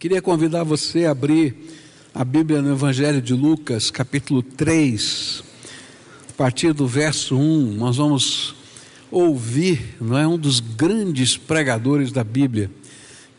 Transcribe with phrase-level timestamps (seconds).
[0.00, 1.54] Queria convidar você a abrir
[2.14, 5.44] a Bíblia no Evangelho de Lucas, capítulo 3,
[6.30, 8.54] a partir do verso 1, nós vamos
[9.10, 12.70] ouvir, não é, um dos grandes pregadores da Bíblia,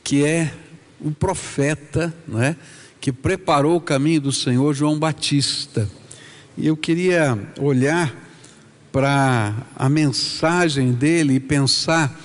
[0.04, 0.54] que é
[1.00, 2.56] o profeta, não é,
[3.00, 5.90] que preparou o caminho do Senhor, João Batista.
[6.56, 8.16] E eu queria olhar
[8.92, 12.22] para a mensagem dele e pensar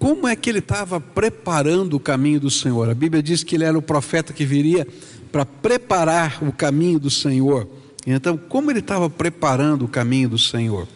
[0.00, 2.88] como é que ele estava preparando o caminho do Senhor?
[2.88, 4.88] A Bíblia diz que ele era o profeta que viria
[5.30, 7.68] para preparar o caminho do Senhor.
[8.06, 10.88] Então, como ele estava preparando o caminho do Senhor?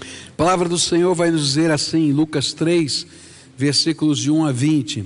[0.00, 3.06] A palavra do Senhor vai nos dizer assim, em Lucas 3,
[3.58, 5.04] versículos de 1 a 20.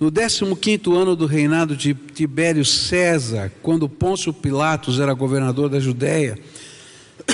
[0.00, 6.36] No 15 ano do reinado de Tibério César, quando Pôncio Pilatos era governador da Judéia,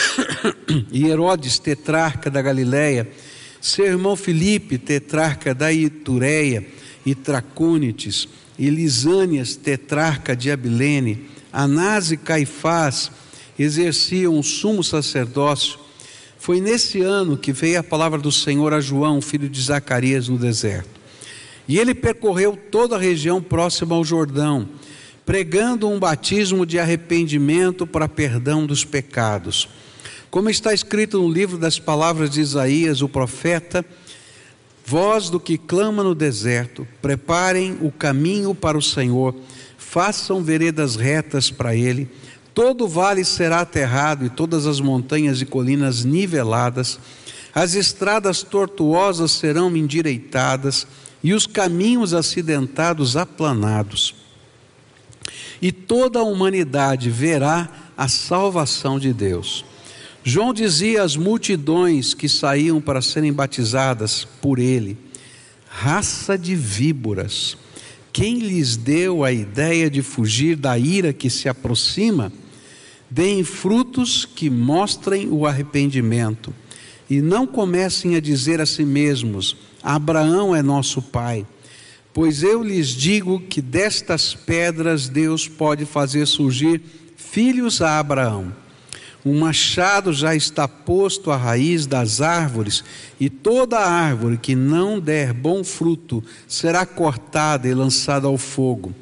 [0.93, 3.09] e Herodes, tetrarca da Galiléia,
[3.61, 6.67] seu irmão Filipe, tetrarca da Itureia
[7.05, 8.29] e Tracônites,
[8.59, 13.11] e Lisânias, tetrarca de Abilene, Anás e Caifás
[13.59, 15.79] exerciam o sumo sacerdócio.
[16.39, 20.39] Foi nesse ano que veio a palavra do Senhor a João, filho de Zacarias, no
[20.39, 21.01] deserto.
[21.69, 24.69] E ele percorreu toda a região próxima ao Jordão,
[25.25, 29.69] pregando um batismo de arrependimento para perdão dos pecados
[30.31, 33.85] como está escrito no livro das palavras de Isaías, o profeta,
[34.85, 39.35] voz do que clama no deserto, preparem o caminho para o Senhor,
[39.77, 42.09] façam veredas retas para ele,
[42.55, 46.99] todo vale será aterrado e todas as montanhas e colinas niveladas,
[47.55, 50.87] as estradas tortuosas serão endireitadas
[51.23, 54.15] e os caminhos acidentados aplanados.
[55.61, 59.65] E toda a humanidade verá a salvação de Deus.
[60.29, 64.99] João dizia às multidões que saíam para serem batizadas por ele:
[65.69, 67.57] raça de víboras,
[68.13, 72.33] quem lhes deu a ideia de fugir da ira que se aproxima?
[73.09, 76.53] Deem frutos que mostrem o arrependimento,
[77.09, 81.47] e não comecem a dizer a si mesmos: Abraão é nosso pai.
[82.13, 86.83] Pois eu lhes digo que destas pedras Deus pode fazer surgir
[87.17, 88.66] filhos a Abraão.
[89.27, 92.85] O machado já está posto à raiz das árvores,
[93.19, 98.95] e toda árvore que não der bom fruto será cortada e lançada ao fogo.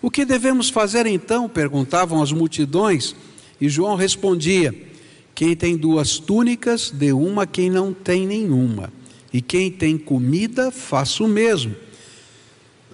[0.00, 1.48] O que devemos fazer então?
[1.48, 3.16] perguntavam as multidões,
[3.60, 4.72] e João respondia:
[5.34, 8.88] Quem tem duas túnicas, dê uma a quem não tem nenhuma,
[9.32, 11.74] e quem tem comida, faça o mesmo.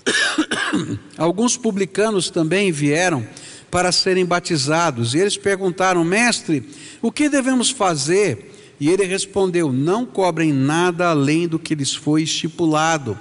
[1.19, 3.26] Alguns publicanos também vieram
[3.70, 5.14] para serem batizados.
[5.14, 6.68] E eles perguntaram, mestre,
[7.02, 8.54] o que devemos fazer?
[8.80, 13.18] E ele respondeu: Não cobrem nada além do que lhes foi estipulado.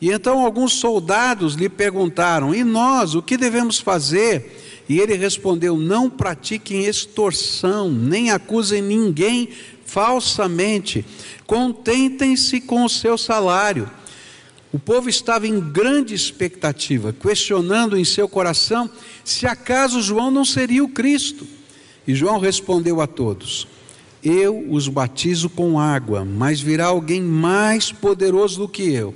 [0.00, 4.84] E então alguns soldados lhe perguntaram: E nós, o que devemos fazer?
[4.88, 9.48] E ele respondeu: Não pratiquem extorsão, nem acusem ninguém
[9.84, 11.04] falsamente,
[11.46, 13.88] contentem-se com o seu salário.
[14.70, 18.90] O povo estava em grande expectativa, questionando em seu coração
[19.24, 21.46] se acaso João não seria o Cristo.
[22.06, 23.66] E João respondeu a todos:
[24.22, 29.14] Eu os batizo com água, mas virá alguém mais poderoso do que eu,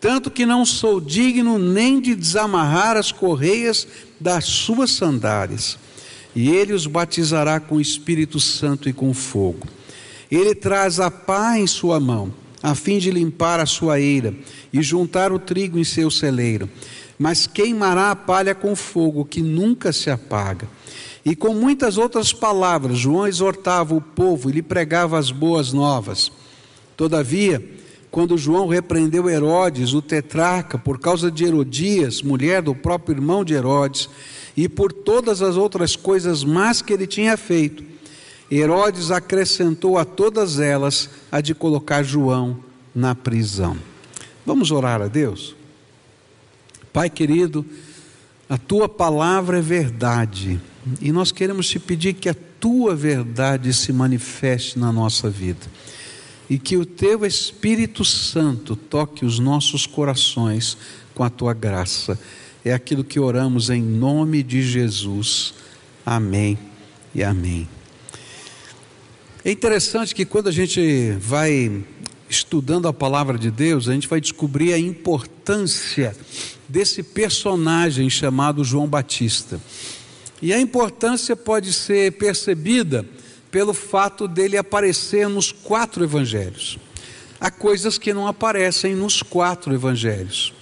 [0.00, 3.86] tanto que não sou digno nem de desamarrar as correias
[4.18, 5.78] das suas sandálias.
[6.34, 9.68] E ele os batizará com o Espírito Santo e com fogo.
[10.30, 14.34] Ele traz a pá em sua mão a fim de limpar a sua eira
[14.72, 16.68] e juntar o trigo em seu celeiro,
[17.18, 20.68] mas queimará a palha com fogo que nunca se apaga.
[21.24, 26.32] E com muitas outras palavras, João exortava o povo e lhe pregava as boas novas.
[26.96, 27.62] Todavia,
[28.10, 33.54] quando João repreendeu Herodes, o tetrarca, por causa de Herodias, mulher do próprio irmão de
[33.54, 34.08] Herodes,
[34.56, 37.84] e por todas as outras coisas más que ele tinha feito,
[38.50, 42.58] Herodes acrescentou a todas elas a de colocar João
[42.94, 43.76] na prisão.
[44.44, 45.54] Vamos orar a Deus?
[46.92, 47.64] Pai querido,
[48.48, 50.60] a tua palavra é verdade
[51.00, 55.66] e nós queremos te pedir que a tua verdade se manifeste na nossa vida
[56.48, 60.76] e que o teu Espírito Santo toque os nossos corações
[61.14, 62.18] com a tua graça.
[62.64, 65.54] É aquilo que oramos em nome de Jesus.
[66.04, 66.58] Amém
[67.14, 67.68] e amém.
[69.42, 71.82] É interessante que quando a gente vai
[72.28, 76.14] estudando a palavra de Deus, a gente vai descobrir a importância
[76.68, 79.58] desse personagem chamado João Batista.
[80.42, 83.06] E a importância pode ser percebida
[83.50, 86.78] pelo fato dele aparecer nos quatro evangelhos.
[87.40, 90.52] Há coisas que não aparecem nos quatro evangelhos.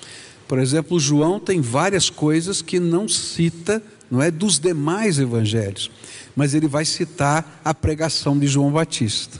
[0.46, 5.90] Por exemplo, João tem várias coisas que não cita, não é dos demais evangelhos,
[6.34, 9.38] mas ele vai citar a pregação de João Batista.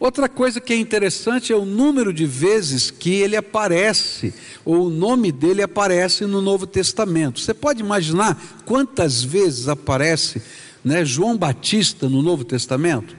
[0.00, 4.32] Outra coisa que é interessante é o número de vezes que ele aparece,
[4.64, 7.40] ou o nome dele aparece no Novo Testamento.
[7.40, 10.40] Você pode imaginar quantas vezes aparece
[10.84, 13.16] né, João Batista no Novo Testamento?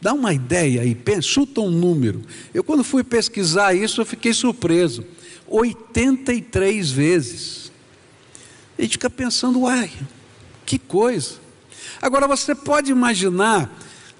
[0.00, 2.22] Dá uma ideia aí, chuta um número.
[2.52, 5.04] Eu, quando fui pesquisar isso, eu fiquei surpreso.
[5.46, 7.63] 83 vezes.
[8.78, 9.90] A gente fica pensando, uai,
[10.66, 11.36] que coisa.
[12.00, 13.70] Agora você pode imaginar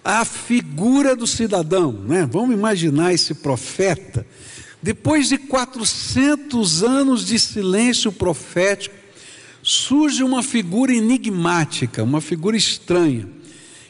[0.05, 2.29] a figura do cidadão, né?
[2.31, 4.27] Vamos imaginar esse profeta.
[4.83, 8.95] Depois de 400 anos de silêncio profético,
[9.63, 13.29] surge uma figura enigmática, uma figura estranha.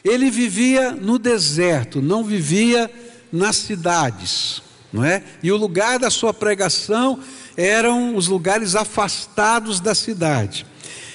[0.03, 2.89] Ele vivia no deserto, não vivia
[3.31, 4.63] nas cidades
[4.95, 5.21] não é?
[5.43, 7.19] E o lugar da sua pregação
[7.57, 10.65] eram os lugares afastados da cidade.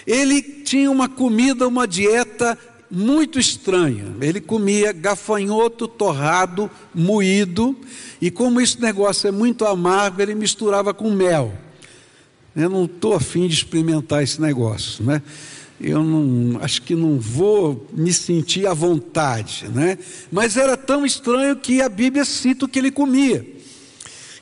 [0.07, 2.59] Ele tinha uma comida, uma dieta
[2.91, 4.07] muito estranha.
[4.21, 7.77] Ele comia gafanhoto torrado, moído,
[8.21, 11.53] e como esse negócio é muito amargo, ele misturava com mel.
[12.57, 15.23] Eu não estou afim de experimentar esse negócio, né?
[15.81, 19.97] Eu não, acho que não vou me sentir à vontade, né?
[20.31, 23.47] Mas era tão estranho que a Bíblia cita o que ele comia.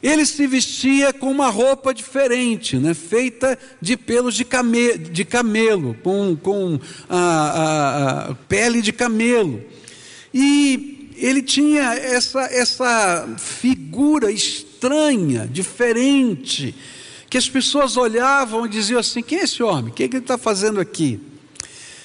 [0.02, 5.94] Ele se vestia com uma roupa diferente, né, feita de pelos de, came, de camelo,
[6.02, 6.78] com, com
[7.08, 9.62] a, a, a pele de camelo.
[10.32, 16.74] E ele tinha essa, essa figura estranha, diferente,
[17.28, 19.90] que as pessoas olhavam e diziam assim: quem é esse homem?
[19.90, 21.20] O que, é que ele está fazendo aqui?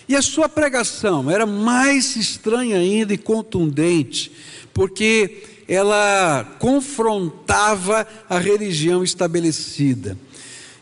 [0.07, 4.31] E a sua pregação era mais estranha ainda e contundente,
[4.73, 5.43] porque
[5.73, 10.17] ela confrontava a religião estabelecida.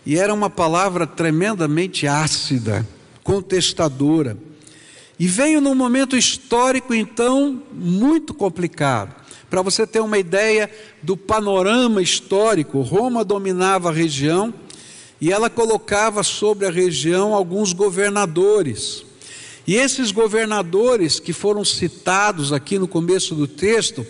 [0.05, 2.87] E era uma palavra tremendamente ácida,
[3.23, 4.37] contestadora.
[5.19, 9.13] E veio num momento histórico, então, muito complicado.
[9.49, 10.71] Para você ter uma ideia
[11.03, 14.53] do panorama histórico, Roma dominava a região
[15.19, 19.05] e ela colocava sobre a região alguns governadores.
[19.71, 24.05] E esses governadores que foram citados aqui no começo do texto,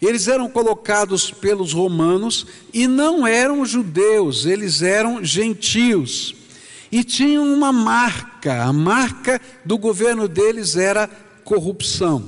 [0.00, 6.34] eles eram colocados pelos romanos e não eram judeus, eles eram gentios.
[6.90, 11.06] E tinham uma marca, a marca do governo deles era
[11.44, 12.24] corrupção.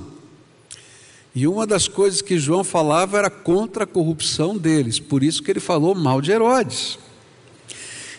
[1.34, 5.50] E uma das coisas que João falava era contra a corrupção deles, por isso que
[5.50, 6.98] ele falou mal de Herodes.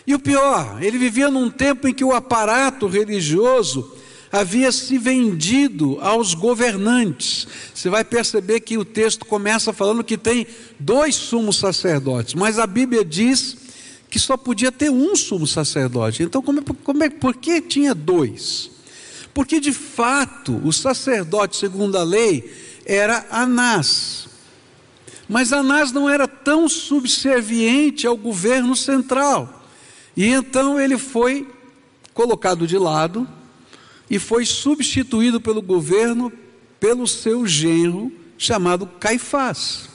[0.04, 3.94] E o pior, ele vivia num tempo em que o aparato religioso
[4.30, 7.46] havia se vendido aos governantes.
[7.74, 10.46] Você vai perceber que o texto começa falando que tem
[10.78, 13.56] dois sumos sacerdotes, mas a Bíblia diz
[14.10, 16.22] que só podia ter um sumo sacerdote.
[16.22, 18.70] Então, como, é, como é, por que tinha dois?
[19.34, 22.50] Porque de fato o sacerdote, segundo a lei,
[22.86, 24.28] era Anás.
[25.28, 29.64] Mas Anás não era tão subserviente ao governo central.
[30.16, 31.46] E então ele foi
[32.14, 33.28] colocado de lado
[34.08, 36.32] e foi substituído pelo governo
[36.78, 39.88] pelo seu genro chamado Caifás.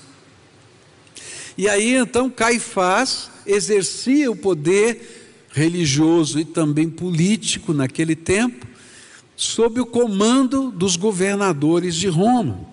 [1.58, 8.66] E aí então Caifás exercia o poder religioso e também político naquele tempo,
[9.36, 12.72] sob o comando dos governadores de Roma.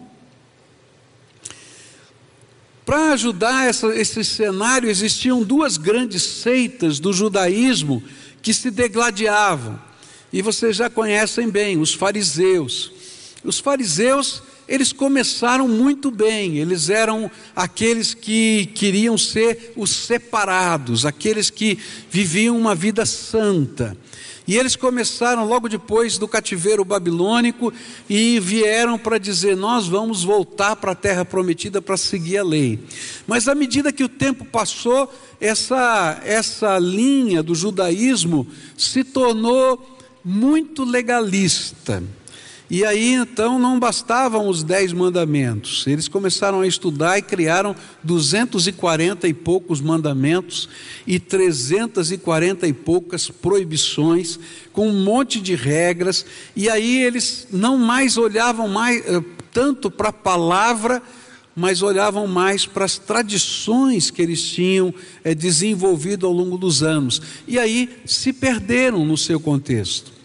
[2.84, 8.02] Para ajudar essa, esse cenário, existiam duas grandes seitas do judaísmo
[8.40, 9.78] que se degladiavam.
[10.32, 12.92] E vocês já conhecem bem os fariseus.
[13.42, 21.48] Os fariseus, eles começaram muito bem, eles eram aqueles que queriam ser os separados, aqueles
[21.48, 21.78] que
[22.10, 23.96] viviam uma vida santa.
[24.46, 27.70] E eles começaram logo depois do cativeiro babilônico
[28.08, 32.78] e vieram para dizer: Nós vamos voltar para a terra prometida para seguir a lei.
[33.26, 39.97] Mas à medida que o tempo passou, essa, essa linha do judaísmo se tornou
[40.28, 42.02] muito legalista.
[42.70, 49.26] E aí então não bastavam os dez mandamentos, eles começaram a estudar e criaram 240
[49.26, 50.68] e poucos mandamentos
[51.06, 54.38] e 340 e poucas proibições,
[54.70, 60.10] com um monte de regras, e aí eles não mais olhavam mais, eh, tanto para
[60.10, 61.02] a palavra,
[61.56, 64.92] mas olhavam mais para as tradições que eles tinham
[65.24, 70.17] é, desenvolvido ao longo dos anos, e aí se perderam no seu contexto.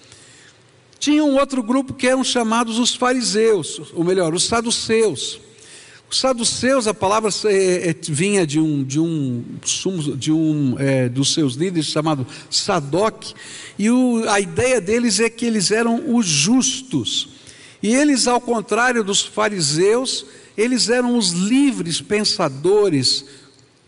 [1.03, 5.37] Tinha um outro grupo que eram chamados os fariseus, ou melhor, os saduceus.
[6.09, 9.43] Os saduceus, a palavra é, é, vinha de um, de um,
[10.15, 13.33] de um é, dos seus líderes chamado Sadoc,
[13.77, 17.31] e o, a ideia deles é que eles eram os justos.
[17.81, 23.25] E eles, ao contrário dos fariseus, eles eram os livres pensadores,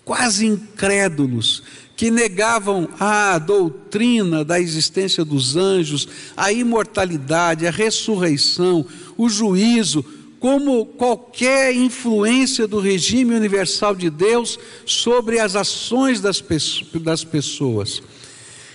[0.03, 1.63] quase incrédulos,
[1.95, 8.85] que negavam a doutrina da existência dos anjos, a imortalidade, a ressurreição,
[9.17, 10.03] o juízo,
[10.39, 18.03] como qualquer influência do regime universal de Deus sobre as ações das pessoas.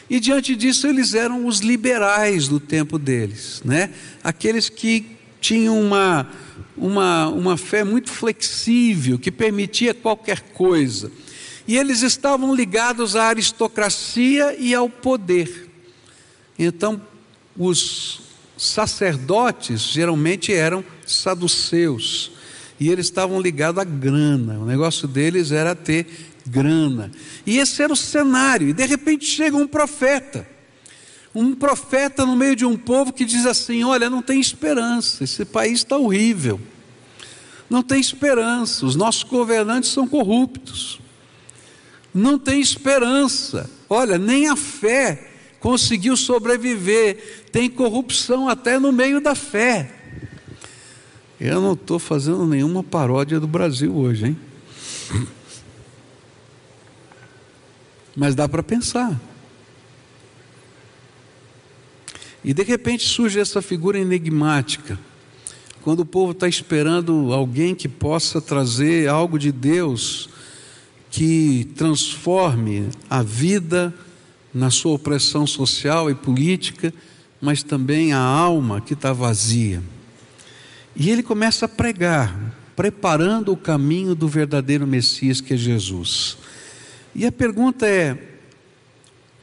[0.08, 3.90] E diante disso, eles eram os liberais do tempo deles, né?
[4.24, 5.06] aqueles que
[5.40, 6.28] tinham uma,
[6.76, 11.12] uma, uma fé muito flexível, que permitia qualquer coisa.
[11.66, 15.68] E eles estavam ligados à aristocracia e ao poder.
[16.58, 17.00] Então,
[17.56, 18.20] os
[18.56, 22.32] sacerdotes geralmente eram saduceus.
[22.78, 24.58] E eles estavam ligados à grana.
[24.58, 26.06] O negócio deles era ter
[26.46, 27.10] grana.
[27.46, 28.68] E esse era o cenário.
[28.68, 30.46] E de repente chega um profeta.
[31.34, 35.44] Um profeta no meio de um povo que diz assim: Olha, não tem esperança, esse
[35.44, 36.60] país está horrível.
[37.68, 40.99] Não tem esperança, os nossos governantes são corruptos.
[42.12, 43.70] Não tem esperança.
[43.88, 45.28] Olha, nem a fé
[45.60, 49.92] conseguiu sobreviver, tem corrupção até no meio da fé.
[51.38, 54.38] Eu não estou fazendo nenhuma paródia do Brasil hoje, hein?
[58.16, 59.18] Mas dá para pensar.
[62.42, 64.98] E de repente surge essa figura enigmática,
[65.82, 70.28] quando o povo está esperando alguém que possa trazer algo de Deus
[71.10, 73.92] que transforme a vida
[74.54, 76.94] na sua opressão social e política,
[77.40, 79.82] mas também a alma que está vazia.
[80.94, 86.36] E ele começa a pregar, preparando o caminho do verdadeiro Messias que é Jesus.
[87.14, 88.16] E a pergunta é: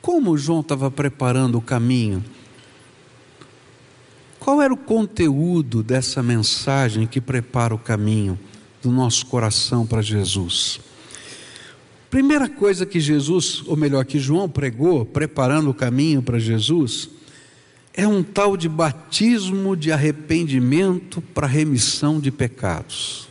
[0.01, 2.23] como João estava preparando o caminho?
[4.39, 8.39] Qual era o conteúdo dessa mensagem que prepara o caminho
[8.81, 10.79] do nosso coração para Jesus?
[12.09, 17.09] Primeira coisa que Jesus, ou melhor, que João pregou, preparando o caminho para Jesus,
[17.93, 23.27] é um tal de batismo de arrependimento para remissão de pecados.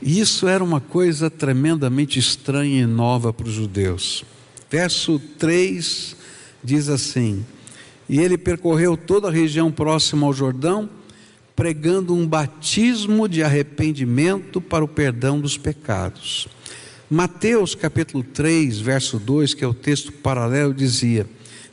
[0.00, 4.24] E isso era uma coisa tremendamente estranha e nova para os judeus.
[4.70, 6.16] Verso 3
[6.62, 7.44] diz assim:
[8.08, 10.88] E ele percorreu toda a região próxima ao Jordão,
[11.54, 16.48] pregando um batismo de arrependimento para o perdão dos pecados.
[17.10, 21.26] Mateus capítulo 3, verso 2, que é o texto paralelo, dizia,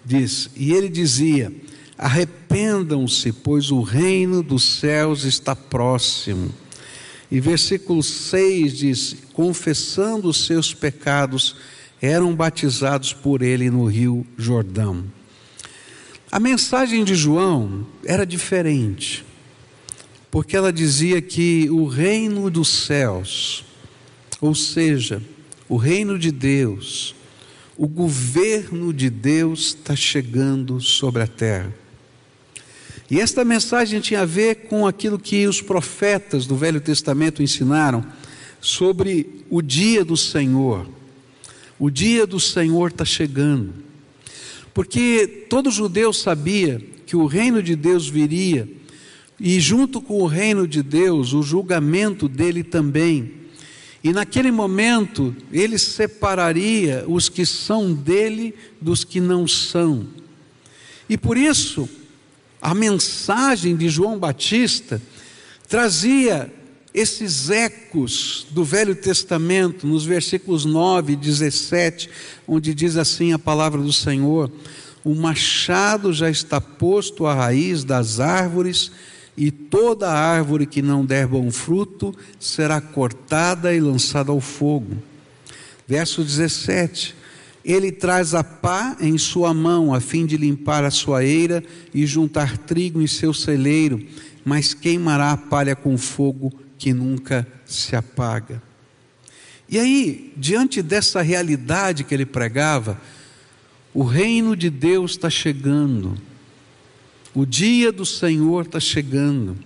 [0.06, 1.52] diz, e ele dizia:
[1.98, 6.54] Arrependam-se, pois o reino dos céus está próximo.
[7.30, 11.58] E versículo 6 diz: Confessando os seus pecados,
[12.02, 15.04] eram batizados por ele no rio Jordão.
[16.32, 19.26] A mensagem de João era diferente,
[20.32, 23.65] porque ela dizia que o reino dos céus,
[24.46, 25.22] ou seja,
[25.68, 27.16] o reino de Deus,
[27.76, 31.74] o governo de Deus está chegando sobre a terra.
[33.10, 38.06] E esta mensagem tinha a ver com aquilo que os profetas do Velho Testamento ensinaram
[38.62, 40.88] sobre o dia do Senhor.
[41.78, 43.74] O dia do Senhor está chegando.
[44.74, 48.68] Porque todo judeu sabia que o reino de Deus viria,
[49.40, 53.45] e junto com o reino de Deus, o julgamento dele também
[54.06, 60.06] e naquele momento, ele separaria os que são dele dos que não são.
[61.10, 61.90] E por isso,
[62.62, 65.02] a mensagem de João Batista
[65.68, 66.54] trazia
[66.94, 72.08] esses ecos do Velho Testamento, nos versículos 9 e 17,
[72.48, 74.52] onde diz assim a palavra do Senhor:
[75.04, 78.92] O machado já está posto à raiz das árvores
[79.38, 84.98] e toda árvore que não der bom fruto será cortada e lançada ao fogo.
[85.88, 87.16] Verso 17:
[87.64, 91.64] Ele traz a pá em sua mão, a fim de limpar a sua eira
[91.94, 94.06] e juntar trigo em seu celeiro,
[94.44, 98.62] mas queimará a palha com fogo que nunca se apaga.
[99.68, 103.02] E aí, diante dessa realidade que ele pregava,
[103.94, 106.16] o reino de Deus está chegando
[107.36, 109.58] o dia do Senhor está chegando.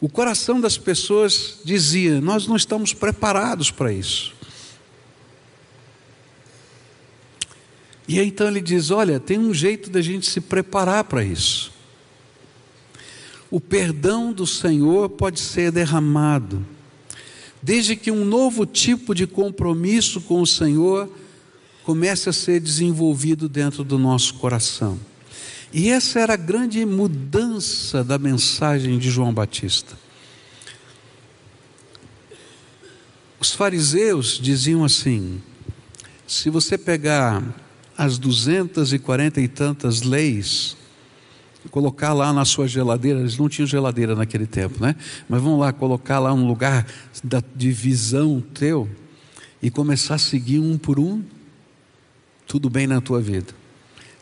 [0.00, 4.34] O coração das pessoas dizia: Nós não estamos preparados para isso.
[8.06, 11.72] E aí, então ele diz: Olha, tem um jeito da gente se preparar para isso.
[13.50, 16.66] O perdão do Senhor pode ser derramado.
[17.62, 21.08] desde que um novo tipo de compromisso com o Senhor
[21.82, 24.98] comece a ser desenvolvido dentro do nosso coração.
[25.76, 29.98] E essa era a grande mudança da mensagem de João Batista.
[33.40, 35.42] Os fariseus diziam assim:
[36.28, 37.42] se você pegar
[37.98, 40.76] as duzentas e quarenta e tantas leis,
[41.72, 44.94] colocar lá na sua geladeira, eles não tinham geladeira naquele tempo, né?
[45.28, 46.86] Mas vamos lá, colocar lá um lugar
[47.24, 48.88] da, de visão teu
[49.60, 51.20] e começar a seguir um por um,
[52.46, 53.63] tudo bem na tua vida.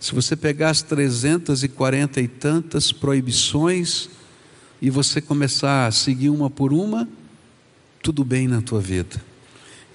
[0.03, 4.11] Se você pegar as trezentas e quarenta e tantas proibições
[4.81, 7.09] e você começar a seguir uma por uma,
[8.03, 9.23] tudo bem na tua vida.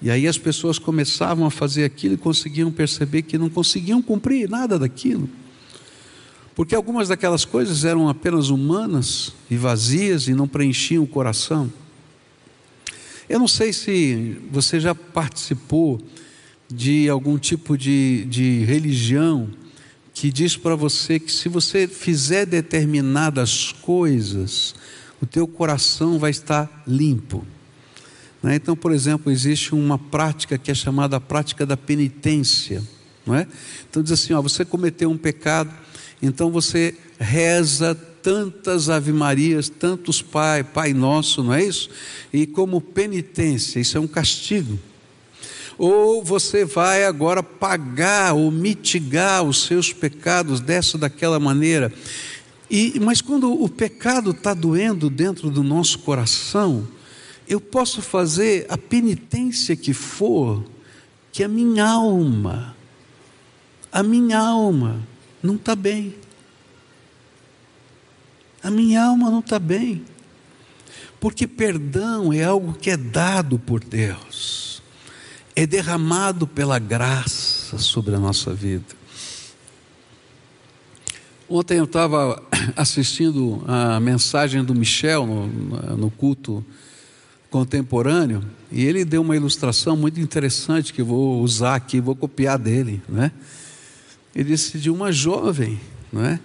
[0.00, 4.48] E aí as pessoas começavam a fazer aquilo e conseguiam perceber que não conseguiam cumprir
[4.48, 5.28] nada daquilo.
[6.54, 11.70] Porque algumas daquelas coisas eram apenas humanas e vazias e não preenchiam o coração.
[13.28, 16.00] Eu não sei se você já participou
[16.66, 19.50] de algum tipo de, de religião
[20.20, 24.74] que diz para você que se você fizer determinadas coisas,
[25.22, 27.46] o teu coração vai estar limpo.
[28.42, 28.56] Né?
[28.56, 32.82] Então, por exemplo, existe uma prática que é chamada a prática da penitência.
[33.24, 33.46] Não é?
[33.88, 35.72] Então diz assim: ó, você cometeu um pecado,
[36.20, 41.90] então você reza tantas Ave Marias, tantos Pai, Pai Nosso, não é isso?
[42.32, 44.80] E como penitência, isso é um castigo.
[45.78, 51.92] Ou você vai agora pagar ou mitigar os seus pecados dessa daquela maneira.
[52.70, 56.86] E, mas quando o pecado está doendo dentro do nosso coração,
[57.48, 60.62] eu posso fazer a penitência que for,
[61.32, 62.76] que a minha alma,
[63.90, 65.00] a minha alma
[65.42, 66.14] não está bem.
[68.62, 70.04] A minha alma não está bem.
[71.18, 74.77] Porque perdão é algo que é dado por Deus,
[75.60, 78.94] é derramado pela graça sobre a nossa vida.
[81.48, 82.40] Ontem eu estava
[82.76, 85.48] assistindo a mensagem do Michel no,
[85.96, 86.64] no culto
[87.50, 93.02] contemporâneo, e ele deu uma ilustração muito interessante que vou usar aqui, vou copiar dele,
[93.08, 93.32] né?
[94.36, 95.80] Ele disse de uma jovem,
[96.12, 96.38] né,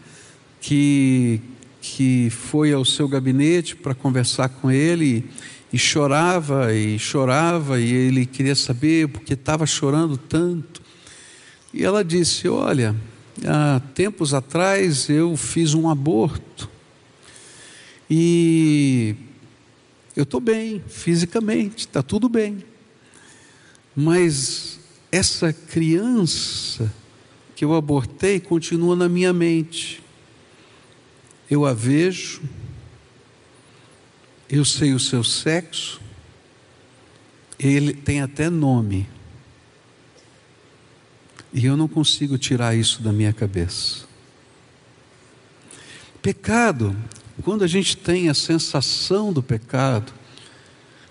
[0.60, 1.40] que
[1.84, 5.30] que foi ao seu gabinete para conversar com ele
[5.74, 10.84] e chorava e chorava e ele queria saber porque estava chorando tanto.
[11.74, 12.96] E ela disse: Olha,
[13.44, 16.70] há tempos atrás eu fiz um aborto
[18.08, 19.16] e
[20.16, 22.64] eu estou bem fisicamente, está tudo bem.
[23.96, 24.80] Mas
[25.12, 26.94] essa criança
[27.56, 30.04] que eu abortei continua na minha mente.
[31.50, 32.42] Eu a vejo,
[34.56, 36.02] eu sei o seu sexo,
[37.58, 39.08] ele tem até nome.
[41.54, 44.06] E eu não consigo tirar isso da minha cabeça.
[46.22, 46.96] Pecado
[47.42, 50.14] quando a gente tem a sensação do pecado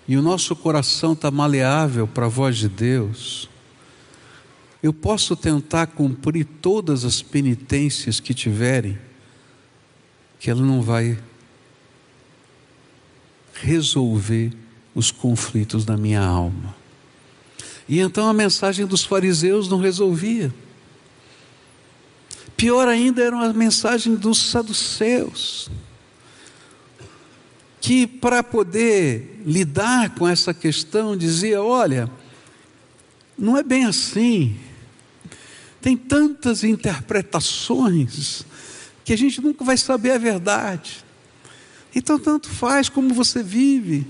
[0.07, 3.49] e o nosso coração está maleável para a voz de Deus,
[4.81, 8.97] eu posso tentar cumprir todas as penitências que tiverem,
[10.39, 11.17] que ela não vai
[13.63, 14.51] resolver
[14.93, 16.75] os conflitos da minha alma.
[17.87, 20.53] E então a mensagem dos fariseus não resolvia.
[22.57, 25.69] Pior ainda era a mensagem dos saduceus
[27.79, 32.09] que para poder lidar com essa questão dizia: olha,
[33.37, 34.57] não é bem assim.
[35.81, 38.45] Tem tantas interpretações
[39.03, 41.02] que a gente nunca vai saber a verdade.
[41.95, 44.05] Então, tanto faz como você vive.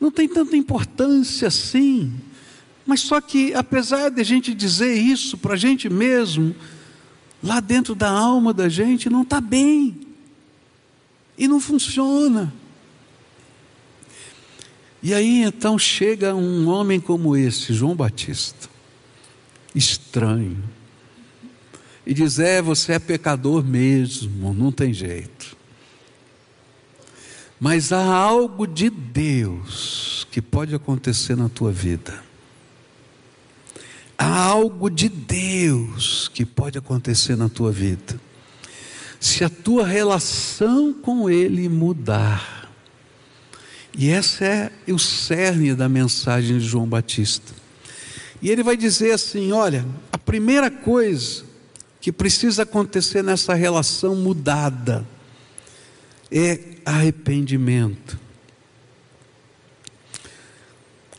[0.00, 2.12] Não tem tanta importância assim.
[2.84, 6.54] Mas só que, apesar de a gente dizer isso para a gente mesmo,
[7.42, 9.98] lá dentro da alma da gente não está bem.
[11.38, 12.52] E não funciona.
[15.02, 18.68] E aí então chega um homem como esse, João Batista,
[19.74, 20.62] estranho,
[22.06, 25.56] e diz: É, você é pecador mesmo, não tem jeito.
[27.64, 32.20] Mas há algo de Deus que pode acontecer na tua vida.
[34.18, 38.20] Há algo de Deus que pode acontecer na tua vida
[39.20, 42.68] se a tua relação com Ele mudar.
[43.96, 47.52] E essa é o cerne da mensagem de João Batista.
[48.42, 51.44] E ele vai dizer assim: olha, a primeira coisa
[52.00, 55.06] que precisa acontecer nessa relação mudada
[56.28, 58.18] é arrependimento.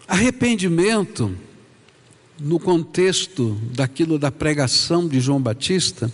[0.08, 1.36] Arrependimento,
[2.40, 6.12] no contexto daquilo da pregação de João Batista,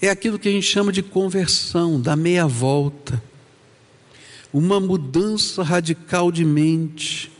[0.00, 3.22] é aquilo que a gente chama de conversão, da meia volta,
[4.52, 7.30] uma mudança radical de mente,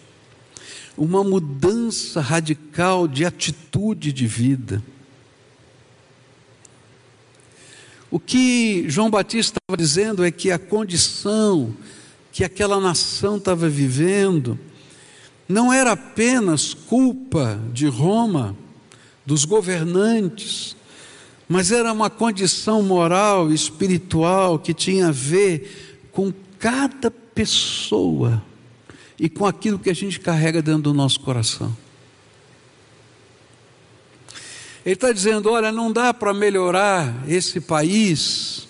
[0.97, 4.83] uma mudança radical de atitude de vida.
[8.11, 11.75] O que João Batista estava dizendo é que a condição
[12.33, 14.59] que aquela nação estava vivendo
[15.49, 18.57] não era apenas culpa de Roma,
[19.25, 20.77] dos governantes,
[21.49, 28.43] mas era uma condição moral espiritual que tinha a ver com cada pessoa
[29.19, 31.77] e com aquilo que a gente carrega dentro do nosso coração.
[34.85, 38.69] Ele está dizendo: olha, não dá para melhorar esse país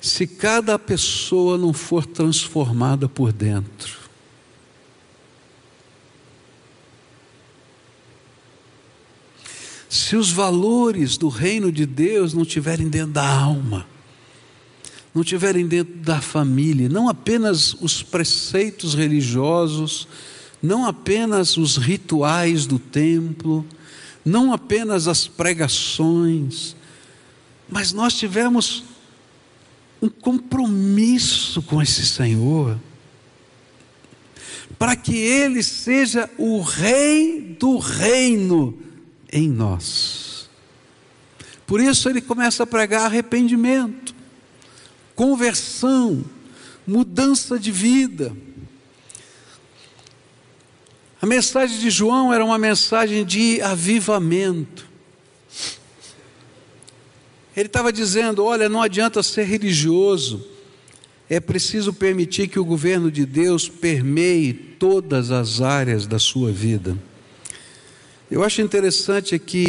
[0.00, 3.98] se cada pessoa não for transformada por dentro.
[9.88, 13.86] Se os valores do reino de Deus não estiverem dentro da alma,
[15.14, 20.06] não estiverem dentro da família, não apenas os preceitos religiosos,
[20.62, 23.64] não apenas os rituais do templo,
[24.28, 26.76] não apenas as pregações,
[27.68, 28.84] mas nós tivemos
[30.00, 32.78] um compromisso com esse Senhor,
[34.78, 38.78] para que Ele seja o Rei do reino
[39.32, 40.48] em nós.
[41.66, 44.14] Por isso ele começa a pregar arrependimento,
[45.14, 46.24] conversão,
[46.86, 48.34] mudança de vida.
[51.20, 54.86] A mensagem de João era uma mensagem de avivamento.
[57.56, 60.46] Ele estava dizendo: olha, não adianta ser religioso,
[61.28, 66.96] é preciso permitir que o governo de Deus permeie todas as áreas da sua vida.
[68.30, 69.68] Eu acho interessante que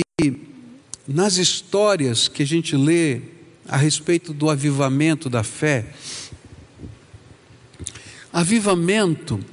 [1.08, 3.22] nas histórias que a gente lê
[3.68, 5.94] a respeito do avivamento da fé,
[8.32, 9.44] avivamento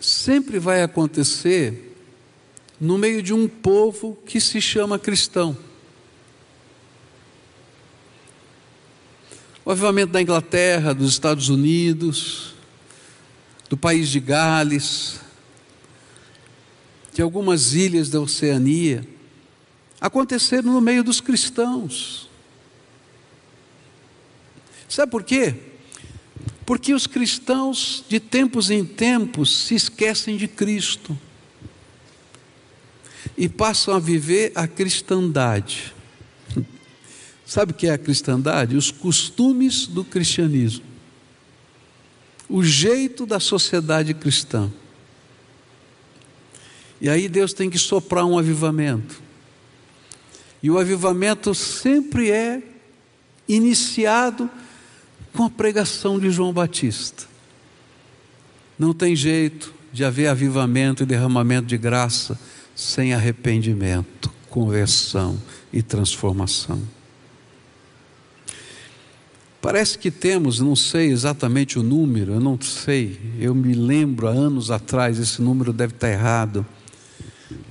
[0.00, 1.94] sempre vai acontecer
[2.80, 5.56] no meio de um povo que se chama cristão.
[9.62, 12.54] O avivamento da Inglaterra, dos Estados Unidos,
[13.68, 15.20] do país de Gales,
[17.12, 19.06] de algumas ilhas da Oceania,
[20.00, 22.28] aconteceram no meio dos cristãos.
[24.88, 25.69] Sabe por quê?
[26.70, 31.18] Porque os cristãos, de tempos em tempos, se esquecem de Cristo
[33.36, 35.92] e passam a viver a cristandade.
[37.44, 38.76] Sabe o que é a cristandade?
[38.76, 40.84] Os costumes do cristianismo,
[42.48, 44.70] o jeito da sociedade cristã.
[47.00, 49.20] E aí Deus tem que soprar um avivamento.
[50.62, 52.62] E o avivamento sempre é
[53.48, 54.48] iniciado
[55.34, 57.24] com a pregação de João Batista.
[58.78, 62.38] Não tem jeito de haver avivamento e derramamento de graça
[62.74, 65.38] sem arrependimento, conversão
[65.72, 66.80] e transformação.
[69.60, 74.30] Parece que temos, não sei exatamente o número, eu não sei, eu me lembro há
[74.30, 76.64] anos atrás, esse número deve estar errado,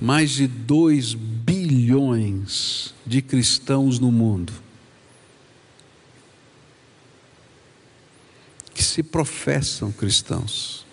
[0.00, 4.52] mais de 2 bilhões de cristãos no mundo.
[8.80, 10.86] Que se professam cristãos.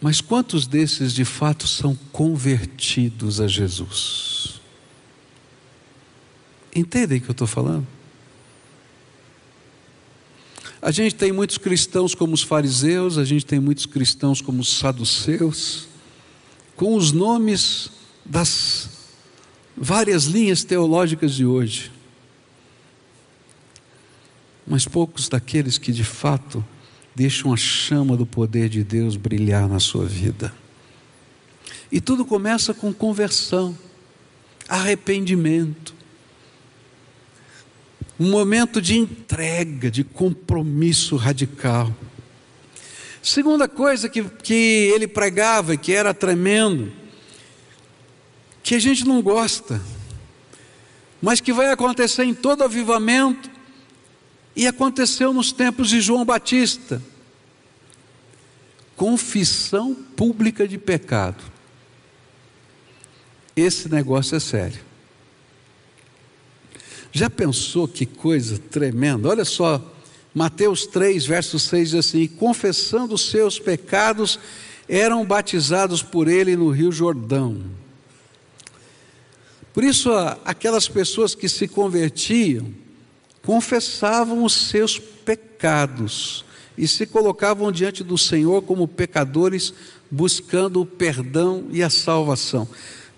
[0.00, 4.60] Mas quantos desses de fato são convertidos a Jesus?
[6.74, 7.86] Entendem o que eu estou falando?
[10.82, 14.76] A gente tem muitos cristãos como os fariseus, a gente tem muitos cristãos como os
[14.76, 15.86] saduceus,
[16.74, 17.92] com os nomes
[18.24, 18.90] das
[19.76, 21.92] várias linhas teológicas de hoje
[24.68, 26.64] mas poucos daqueles que de fato
[27.14, 30.54] deixam a chama do poder de Deus brilhar na sua vida.
[31.90, 33.76] E tudo começa com conversão,
[34.68, 35.94] arrependimento,
[38.20, 41.94] um momento de entrega, de compromisso radical.
[43.22, 46.92] Segunda coisa que, que ele pregava que era tremendo,
[48.62, 49.80] que a gente não gosta,
[51.22, 53.57] mas que vai acontecer em todo avivamento,
[54.58, 57.00] e aconteceu nos tempos de João Batista.
[58.96, 61.44] Confissão pública de pecado.
[63.54, 64.80] Esse negócio é sério.
[67.12, 69.28] Já pensou que coisa tremenda?
[69.28, 69.94] Olha só
[70.34, 74.40] Mateus 3, verso 6 diz assim: confessando os seus pecados,
[74.88, 77.62] eram batizados por ele no Rio Jordão.
[79.72, 80.10] Por isso,
[80.44, 82.74] aquelas pessoas que se convertiam,
[83.48, 86.44] confessavam os seus pecados
[86.76, 89.72] e se colocavam diante do Senhor como pecadores,
[90.10, 92.68] buscando o perdão e a salvação.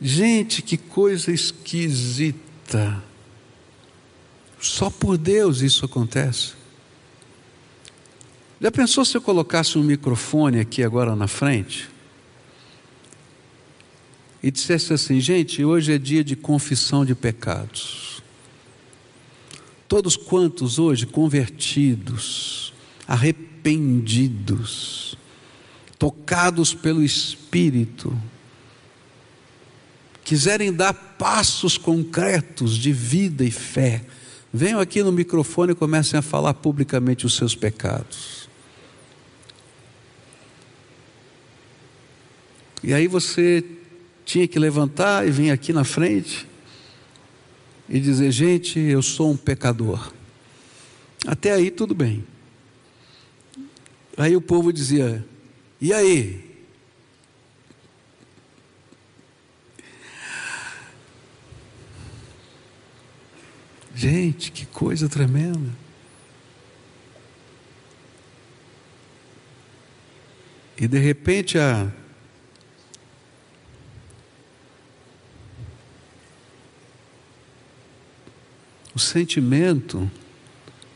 [0.00, 3.02] Gente, que coisa esquisita.
[4.60, 6.52] Só por Deus isso acontece.
[8.60, 11.90] Já pensou se eu colocasse um microfone aqui agora na frente?
[14.40, 18.09] E dissesse assim, gente, hoje é dia de confissão de pecados.
[19.90, 22.72] Todos quantos hoje convertidos,
[23.08, 25.18] arrependidos,
[25.98, 28.16] tocados pelo Espírito,
[30.22, 34.04] quiserem dar passos concretos de vida e fé,
[34.54, 38.48] venham aqui no microfone e comecem a falar publicamente os seus pecados.
[42.80, 43.64] E aí você
[44.24, 46.48] tinha que levantar e vir aqui na frente
[47.90, 50.12] e dizer: gente, eu sou um pecador.
[51.26, 52.24] Até aí tudo bem.
[54.16, 55.26] Aí o povo dizia:
[55.80, 56.48] e aí?
[63.94, 65.70] Gente, que coisa tremenda.
[70.78, 71.92] E de repente a
[78.94, 80.10] o sentimento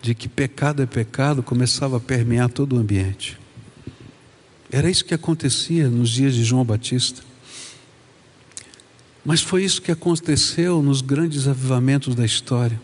[0.03, 3.39] de que pecado é pecado começava a permear todo o ambiente.
[4.71, 7.23] Era isso que acontecia nos dias de João Batista.
[9.25, 12.81] Mas foi isso que aconteceu nos grandes avivamentos da história.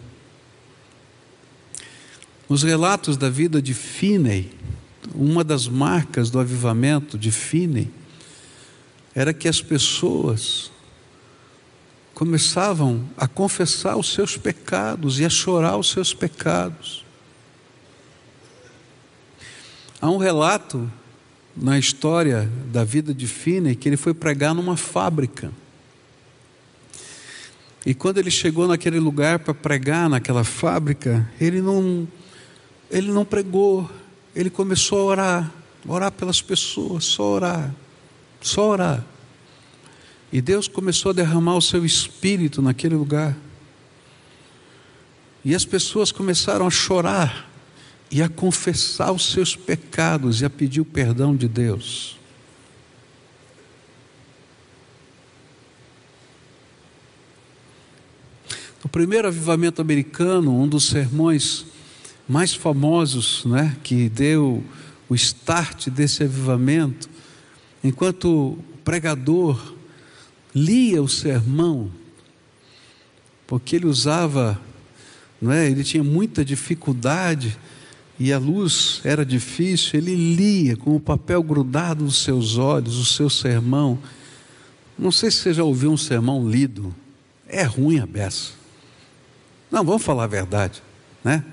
[2.48, 4.50] Nos relatos da vida de Finney,
[5.14, 7.90] uma das marcas do avivamento de Finney
[9.14, 10.69] era que as pessoas
[12.20, 17.02] começavam a confessar os seus pecados e a chorar os seus pecados.
[19.98, 20.92] Há um relato
[21.56, 25.50] na história da vida de Finney que ele foi pregar numa fábrica.
[27.86, 32.06] E quando ele chegou naquele lugar para pregar naquela fábrica, ele não
[32.90, 33.90] ele não pregou,
[34.36, 35.52] ele começou a orar,
[35.88, 37.74] orar pelas pessoas, só orar,
[38.42, 39.09] só orar.
[40.32, 43.36] E Deus começou a derramar o seu espírito naquele lugar.
[45.44, 47.50] E as pessoas começaram a chorar
[48.10, 52.16] e a confessar os seus pecados e a pedir o perdão de Deus.
[58.82, 61.66] No primeiro avivamento americano, um dos sermões
[62.28, 64.64] mais famosos, né, que deu
[65.08, 67.10] o start desse avivamento,
[67.82, 69.74] enquanto o pregador
[70.54, 71.90] lia o sermão,
[73.46, 74.60] porque ele usava,
[75.40, 75.68] não é?
[75.68, 77.56] ele tinha muita dificuldade
[78.18, 83.04] e a luz era difícil, ele lia com o papel grudado nos seus olhos, o
[83.04, 83.98] seu sermão.
[84.98, 86.94] Não sei se você já ouviu um sermão lido,
[87.48, 88.52] é ruim a beça.
[89.70, 90.82] Não, vamos falar a verdade,
[91.24, 91.44] né?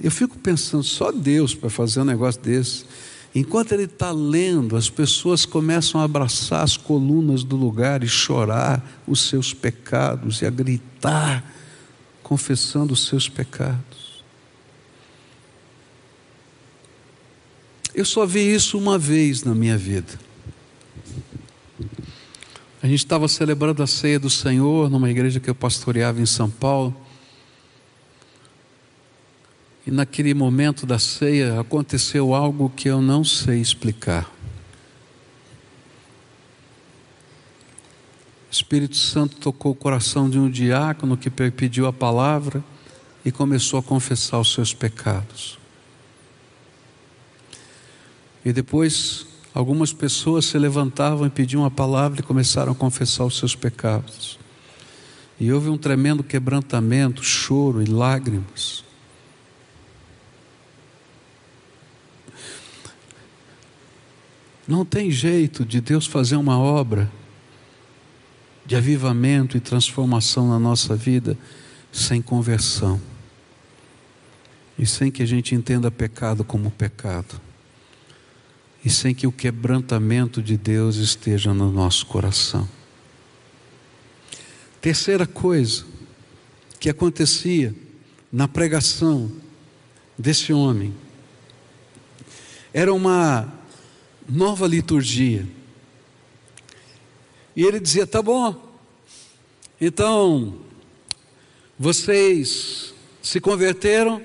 [0.00, 2.84] Eu fico pensando, só Deus para fazer um negócio desse.
[3.38, 8.84] Enquanto ele está lendo, as pessoas começam a abraçar as colunas do lugar e chorar
[9.06, 11.48] os seus pecados e a gritar,
[12.20, 14.24] confessando os seus pecados.
[17.94, 20.18] Eu só vi isso uma vez na minha vida.
[22.82, 26.50] A gente estava celebrando a ceia do Senhor numa igreja que eu pastoreava em São
[26.50, 26.92] Paulo.
[29.88, 34.30] E naquele momento da ceia aconteceu algo que eu não sei explicar.
[38.46, 42.62] O Espírito Santo tocou o coração de um diácono que pediu a palavra
[43.24, 45.58] e começou a confessar os seus pecados.
[48.44, 53.38] E depois algumas pessoas se levantavam e pediam a palavra e começaram a confessar os
[53.38, 54.38] seus pecados.
[55.40, 58.86] E houve um tremendo quebrantamento, choro e lágrimas.
[64.68, 67.10] Não tem jeito de Deus fazer uma obra
[68.66, 71.38] de avivamento e transformação na nossa vida
[71.90, 73.00] sem conversão
[74.78, 77.40] e sem que a gente entenda pecado como pecado
[78.84, 82.68] e sem que o quebrantamento de Deus esteja no nosso coração.
[84.82, 85.86] Terceira coisa
[86.78, 87.74] que acontecia
[88.30, 89.32] na pregação
[90.16, 90.94] desse homem.
[92.72, 93.57] Era uma
[94.28, 95.46] nova liturgia.
[97.56, 98.54] E ele dizia: tá bom,
[99.80, 100.58] então
[101.78, 104.20] vocês se converteram,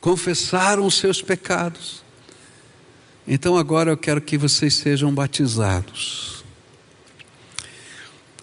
[0.00, 2.02] confessaram os seus pecados,
[3.26, 6.44] então agora eu quero que vocês sejam batizados.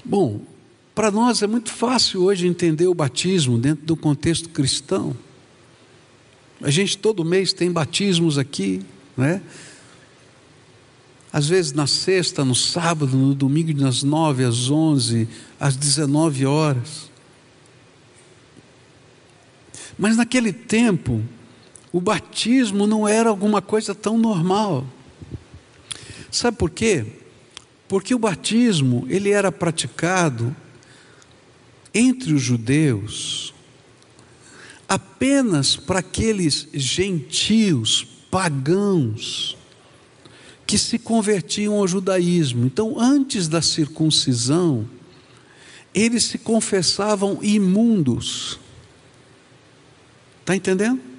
[0.04, 0.42] Bom,
[0.96, 5.16] para nós é muito fácil hoje entender o batismo dentro do contexto cristão.
[6.64, 8.82] A gente todo mês tem batismos aqui,
[9.18, 9.42] né?
[11.34, 15.28] Às vezes na sexta, no sábado, no domingo, das nove às onze,
[15.60, 17.10] às dezenove horas.
[19.98, 21.24] Mas naquele tempo,
[21.92, 24.86] o batismo não era alguma coisa tão normal.
[26.30, 27.06] Sabe por quê?
[27.88, 30.56] Porque o batismo, ele era praticado
[31.94, 33.51] entre os judeus
[34.94, 39.58] apenas para aqueles gentios, pagãos,
[40.68, 42.66] que se convertiam ao judaísmo.
[42.66, 44.88] Então, antes da circuncisão,
[45.94, 48.60] eles se confessavam imundos.
[50.42, 51.12] Está entendendo?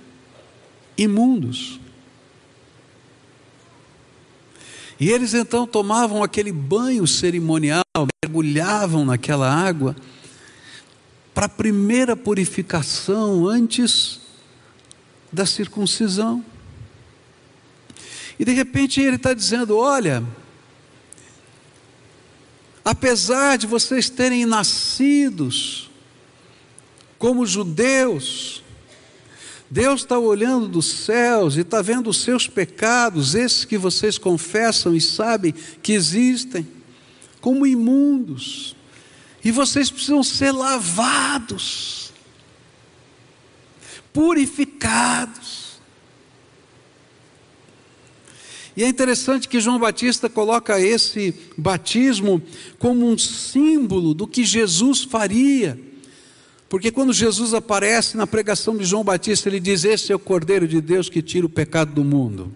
[0.97, 1.81] imundos.
[4.99, 7.83] E eles então tomavam aquele banho cerimonial,
[8.25, 9.97] mergulhavam naquela água,
[11.35, 14.21] para a primeira purificação antes
[15.33, 16.45] da circuncisão.
[18.39, 20.23] E de repente ele está dizendo: olha,
[22.85, 25.91] apesar de vocês terem nascidos
[27.19, 28.63] como judeus,
[29.71, 34.95] Deus está olhando dos céus e está vendo os seus pecados, esses que vocês confessam
[34.95, 36.69] e sabem que existem,
[37.41, 38.77] como imundos,
[39.45, 42.13] e vocês precisam ser lavados,
[44.13, 45.81] purificados.
[48.77, 52.43] E é interessante que João Batista coloca esse batismo
[52.79, 55.79] como um símbolo do que Jesus faria
[56.73, 60.67] porque quando Jesus aparece na pregação de João Batista, ele diz: Esse é o Cordeiro
[60.67, 62.51] de Deus que tira o pecado do mundo.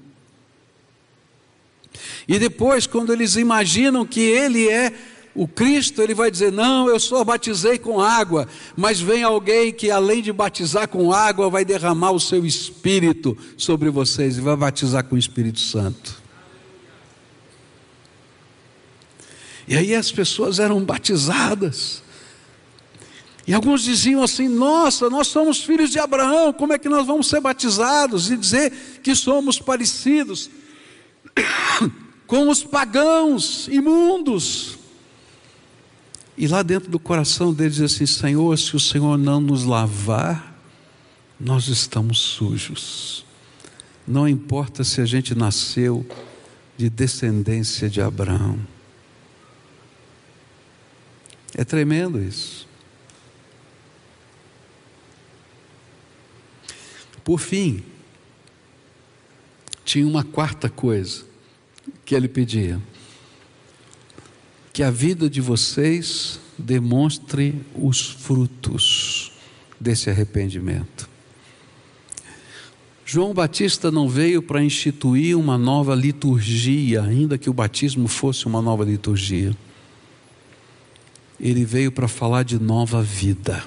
[2.27, 4.90] E depois, quando eles imaginam que ele é
[5.37, 9.90] o Cristo, ele vai dizer: Não, eu só batizei com água, mas vem alguém que
[9.90, 15.05] além de batizar com água, vai derramar o seu espírito sobre vocês e vai batizar
[15.05, 16.22] com o Espírito Santo.
[19.68, 22.03] E aí as pessoas eram batizadas.
[23.46, 27.29] E alguns diziam assim: Nossa, nós somos filhos de Abraão, como é que nós vamos
[27.29, 28.72] ser batizados e dizer
[29.03, 30.49] que somos parecidos
[32.27, 34.86] com os pagãos imundos?
[36.37, 40.55] E lá dentro do coração deles diz assim: Senhor, se o Senhor não nos lavar,
[41.40, 43.25] nós estamos sujos.
[44.07, 46.07] Não importa se a gente nasceu
[46.77, 48.59] de descendência de Abraão.
[51.55, 52.68] É tremendo isso.
[57.25, 57.83] Por fim,
[59.85, 61.25] tinha uma quarta coisa
[62.05, 62.81] que ele pedia:
[64.76, 69.32] que a vida de vocês demonstre os frutos
[69.80, 71.08] desse arrependimento.
[73.02, 78.60] João Batista não veio para instituir uma nova liturgia, ainda que o batismo fosse uma
[78.60, 79.56] nova liturgia.
[81.40, 83.64] Ele veio para falar de nova vida.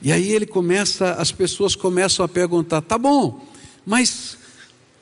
[0.00, 3.46] E aí ele começa, as pessoas começam a perguntar: tá bom,
[3.84, 4.38] mas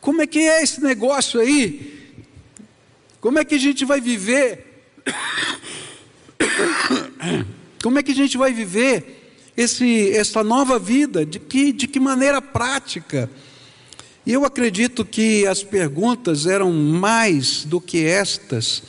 [0.00, 1.97] como é que é esse negócio aí?
[3.20, 4.90] Como é que a gente vai viver?
[7.82, 11.26] Como é que a gente vai viver esse, essa nova vida?
[11.26, 13.30] De que, de que maneira prática?
[14.24, 18.82] E eu acredito que as perguntas eram mais do que estas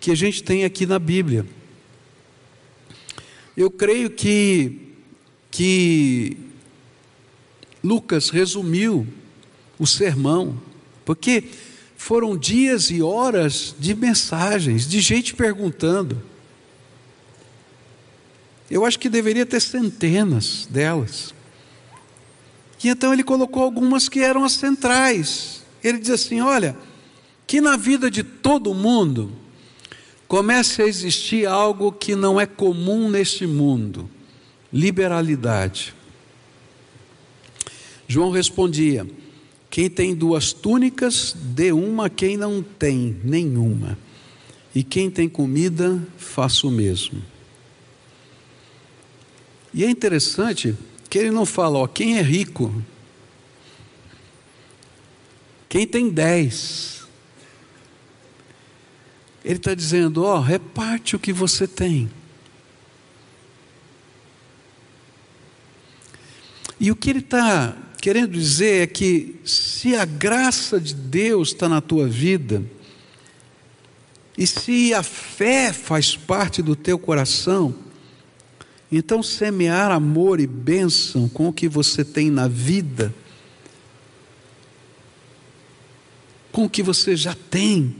[0.00, 1.46] que a gente tem aqui na Bíblia.
[3.56, 4.82] Eu creio que
[5.50, 6.36] que
[7.82, 9.06] Lucas resumiu
[9.78, 10.60] o sermão,
[11.02, 11.44] porque
[11.96, 16.22] foram dias e horas de mensagens, de gente perguntando.
[18.70, 21.34] Eu acho que deveria ter centenas delas.
[22.82, 25.62] E então ele colocou algumas que eram as centrais.
[25.82, 26.76] Ele diz assim: olha,
[27.46, 29.32] que na vida de todo mundo
[30.28, 34.08] comece a existir algo que não é comum neste mundo
[34.72, 35.94] liberalidade.
[38.06, 39.06] João respondia:
[39.76, 43.98] Quem tem duas túnicas, dê uma a quem não tem nenhuma.
[44.74, 47.22] E quem tem comida, faça o mesmo.
[49.74, 50.74] E é interessante
[51.10, 52.82] que ele não fala, ó, quem é rico,
[55.68, 57.06] quem tem dez.
[59.44, 62.10] Ele está dizendo, ó, reparte o que você tem.
[66.80, 71.68] E o que ele está querendo dizer é que se a graça de Deus está
[71.68, 72.62] na tua vida,
[74.36, 77.74] e se a fé faz parte do teu coração,
[78.90, 83.12] então, semear amor e bênção com o que você tem na vida,
[86.52, 87.96] com o que você já tem,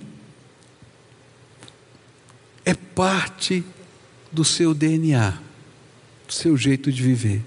[2.65, 3.65] é parte
[4.31, 5.33] do seu DNA,
[6.27, 7.43] do seu jeito de viver.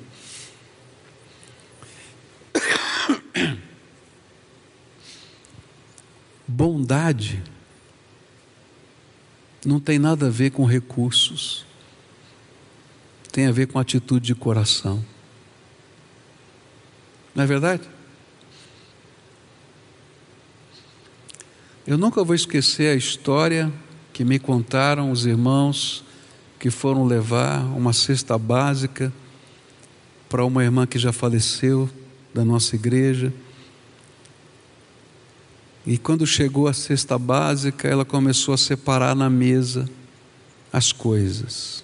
[6.60, 7.42] Bondade
[9.66, 11.66] não tem nada a ver com recursos
[13.32, 15.02] tem a ver com atitude de coração.
[17.34, 17.84] Não é verdade?
[21.88, 23.72] Eu nunca vou esquecer a história
[24.12, 26.04] que me contaram os irmãos
[26.60, 29.14] que foram levar uma cesta básica
[30.28, 31.90] para uma irmã que já faleceu
[32.34, 33.32] da nossa igreja.
[35.86, 39.90] E quando chegou a cesta básica, ela começou a separar na mesa
[40.72, 41.84] as coisas.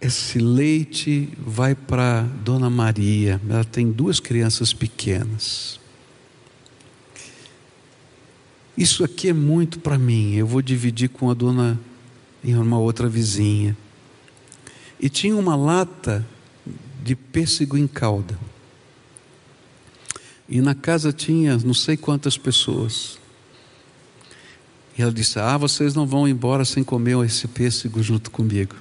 [0.00, 5.80] Esse leite vai para Dona Maria, ela tem duas crianças pequenas.
[8.76, 11.80] Isso aqui é muito para mim, eu vou dividir com a dona
[12.44, 13.76] em uma outra vizinha.
[15.00, 16.24] E tinha uma lata
[17.02, 18.38] de pêssego em calda.
[20.48, 23.18] E na casa tinha não sei quantas pessoas.
[24.96, 28.74] E ela disse: Ah, vocês não vão embora sem comer esse pêssego junto comigo.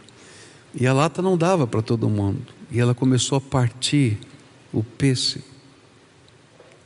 [0.73, 2.41] E a lata não dava para todo mundo.
[2.71, 4.17] E ela começou a partir
[4.71, 5.57] o pêssego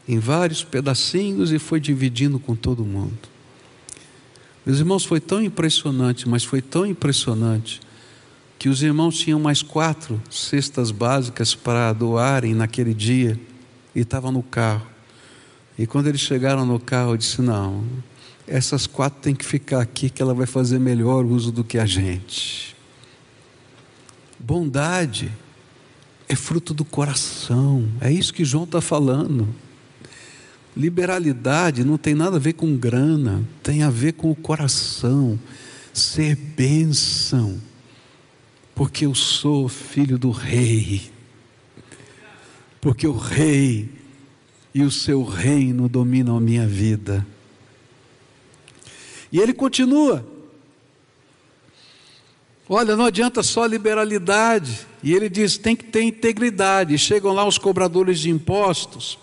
[0.07, 3.17] em vários pedacinhos e foi dividindo com todo mundo.
[4.65, 7.79] Meus irmãos, foi tão impressionante, mas foi tão impressionante,
[8.59, 13.39] que os irmãos tinham mais quatro cestas básicas para doarem naquele dia
[13.95, 14.85] e estavam no carro.
[15.77, 17.83] E quando eles chegaram no carro, eu disse: Não,
[18.47, 21.85] essas quatro têm que ficar aqui, que ela vai fazer melhor uso do que a
[21.85, 22.75] gente.
[24.37, 25.31] Bondade
[26.27, 29.47] é fruto do coração, é isso que João está falando.
[30.75, 35.37] Liberalidade não tem nada a ver com grana, tem a ver com o coração,
[35.93, 37.61] ser bênção,
[38.73, 41.11] porque eu sou filho do rei,
[42.81, 43.89] porque o rei
[44.73, 47.25] e o seu reino dominam a minha vida.
[49.31, 50.25] E ele continua,
[52.73, 54.87] Olha, não adianta só liberalidade.
[55.03, 56.93] E ele diz: tem que ter integridade.
[56.93, 59.19] E chegam lá os cobradores de impostos.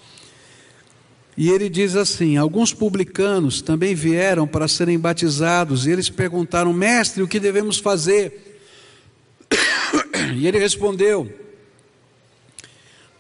[1.34, 5.86] E ele diz assim: alguns publicanos também vieram para serem batizados.
[5.86, 8.61] E eles perguntaram: Mestre, o que devemos fazer?
[10.36, 11.32] E ele respondeu: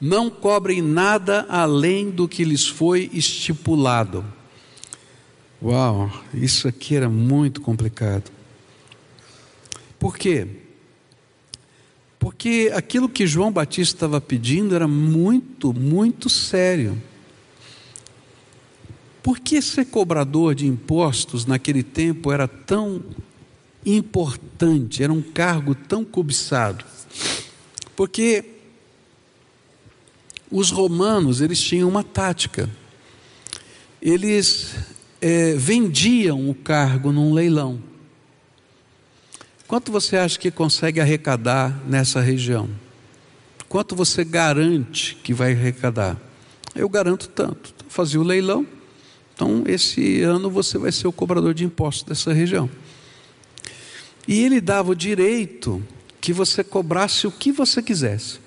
[0.00, 4.24] Não cobrem nada além do que lhes foi estipulado.
[5.60, 8.30] Uau, isso aqui era muito complicado.
[9.98, 10.46] Por quê?
[12.18, 17.00] Porque aquilo que João Batista estava pedindo era muito, muito sério.
[19.22, 23.02] Por que ser cobrador de impostos naquele tempo era tão
[23.84, 26.84] importante, era um cargo tão cobiçado?
[27.96, 28.44] Porque
[30.50, 32.68] os romanos eles tinham uma tática.
[34.00, 34.74] Eles
[35.20, 37.82] é, vendiam o cargo num leilão.
[39.66, 42.70] Quanto você acha que consegue arrecadar nessa região?
[43.68, 46.16] Quanto você garante que vai arrecadar?
[46.74, 47.74] Eu garanto tanto.
[47.76, 48.66] Então, fazia o leilão.
[49.34, 52.70] Então, esse ano você vai ser o cobrador de impostos dessa região.
[54.26, 55.82] E ele dava o direito
[56.20, 58.40] que você cobrasse o que você quisesse.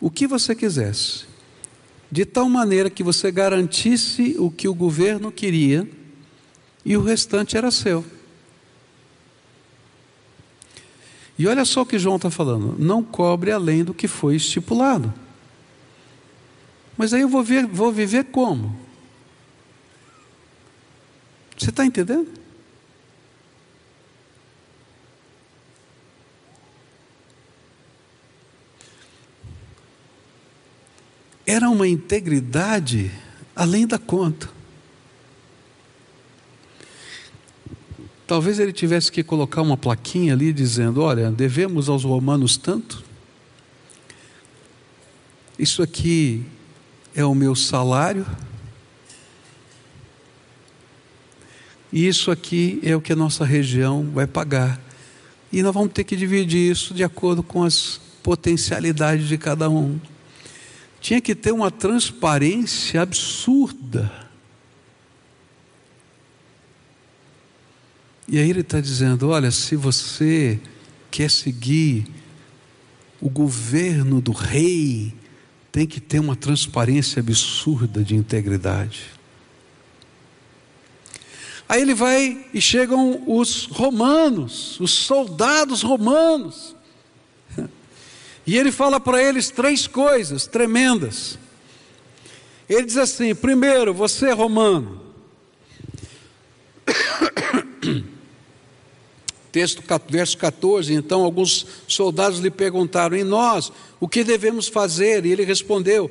[0.00, 1.26] O que você quisesse.
[2.10, 5.88] De tal maneira que você garantisse o que o governo queria
[6.84, 8.04] e o restante era seu.
[11.38, 15.12] E olha só o que João está falando: não cobre além do que foi estipulado.
[16.96, 18.78] Mas aí eu vou, ver, vou viver como?
[21.56, 22.39] Você está entendendo?
[31.50, 33.10] Era uma integridade
[33.56, 34.48] além da conta.
[38.24, 43.02] Talvez ele tivesse que colocar uma plaquinha ali dizendo: Olha, devemos aos romanos tanto.
[45.58, 46.46] Isso aqui
[47.16, 48.24] é o meu salário.
[51.92, 54.80] E isso aqui é o que a nossa região vai pagar.
[55.52, 59.98] E nós vamos ter que dividir isso de acordo com as potencialidades de cada um.
[61.00, 64.28] Tinha que ter uma transparência absurda.
[68.28, 70.60] E aí ele está dizendo: olha, se você
[71.10, 72.06] quer seguir
[73.20, 75.12] o governo do rei,
[75.72, 79.20] tem que ter uma transparência absurda de integridade.
[81.68, 86.74] Aí ele vai e chegam os romanos, os soldados romanos.
[88.46, 91.38] E ele fala para eles três coisas tremendas.
[92.68, 95.00] Ele diz assim: primeiro, você é romano.
[99.50, 100.94] Texto, verso 14.
[100.94, 105.26] Então, alguns soldados lhe perguntaram: E nós, o que devemos fazer?
[105.26, 106.10] E ele respondeu: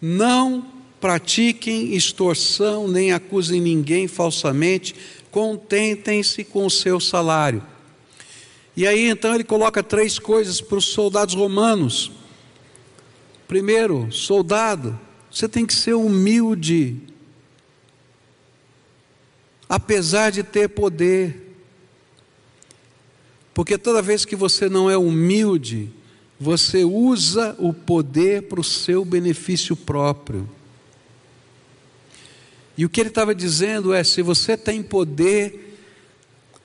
[0.00, 0.66] Não
[1.00, 4.94] pratiquem extorsão, nem acusem ninguém falsamente,
[5.30, 7.62] contentem-se com o seu salário.
[8.80, 12.10] E aí então ele coloca três coisas para os soldados romanos.
[13.46, 14.98] Primeiro, soldado,
[15.30, 16.98] você tem que ser humilde,
[19.68, 21.58] apesar de ter poder.
[23.52, 25.90] Porque toda vez que você não é humilde,
[26.40, 30.48] você usa o poder para o seu benefício próprio.
[32.78, 35.69] E o que ele estava dizendo é: se você tem poder,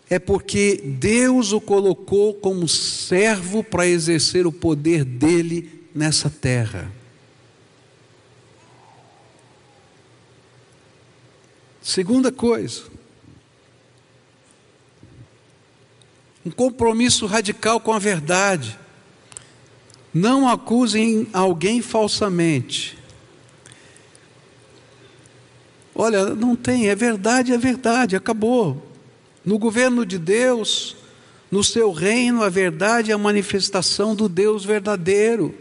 [0.10, 6.92] é porque Deus o colocou como servo para exercer o poder dele nessa terra.
[11.82, 12.84] Segunda coisa,
[16.46, 18.78] um compromisso radical com a verdade.
[20.14, 22.98] Não acusem alguém falsamente.
[25.94, 28.95] Olha, não tem, é verdade, é verdade, acabou.
[29.46, 30.98] No governo de Deus,
[31.52, 35.54] no seu reino, a verdade é a manifestação do Deus verdadeiro.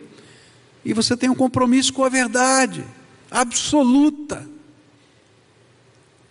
[0.84, 2.84] E você tem um compromisso com a verdade
[3.30, 4.48] absoluta.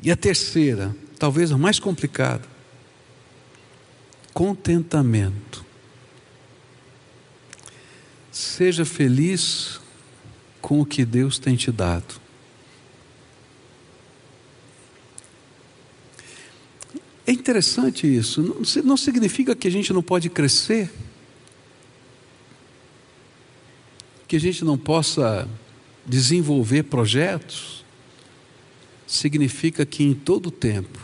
[0.02, 2.48] E a terceira, talvez a mais complicada,
[4.34, 5.64] contentamento.
[8.32, 9.80] Seja feliz
[10.60, 12.23] com o que Deus tem te dado.
[17.26, 18.42] É interessante isso.
[18.84, 20.92] Não, significa que a gente não pode crescer,
[24.28, 25.48] que a gente não possa
[26.06, 27.84] desenvolver projetos.
[29.08, 31.00] Significa que em todo tempo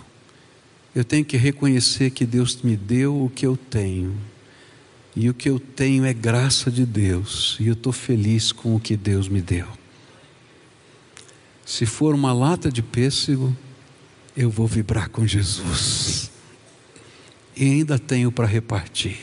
[0.94, 4.18] eu tenho que reconhecer que Deus me deu o que eu tenho.
[5.16, 7.56] E o que eu tenho é graça de Deus.
[7.60, 9.68] E eu estou feliz com o que Deus me deu.
[11.66, 13.56] Se for uma lata de pêssego,
[14.40, 16.32] eu vou vibrar com Jesus.
[17.58, 19.20] E ainda tenho para repartir.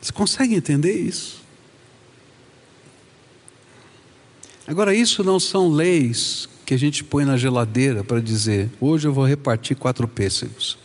[0.00, 1.42] Você consegue entender isso?
[4.66, 9.12] Agora, isso não são leis que a gente põe na geladeira para dizer, hoje eu
[9.12, 10.78] vou repartir quatro pêssegos.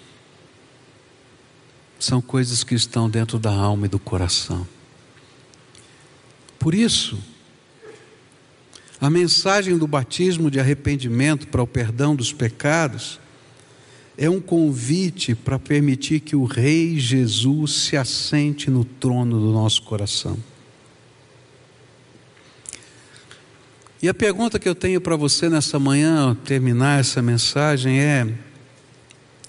[1.97, 4.67] São coisas que estão dentro da alma e do coração.
[6.59, 7.17] Por isso,
[9.03, 13.19] a mensagem do batismo de arrependimento para o perdão dos pecados
[14.17, 19.81] é um convite para permitir que o Rei Jesus se assente no trono do nosso
[19.81, 20.37] coração.
[24.01, 28.33] E a pergunta que eu tenho para você nessa manhã, ao terminar essa mensagem, é: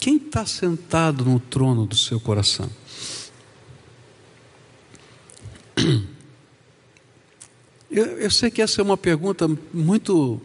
[0.00, 2.68] quem está sentado no trono do seu coração?
[7.94, 10.42] Eu, eu sei que essa é uma pergunta muito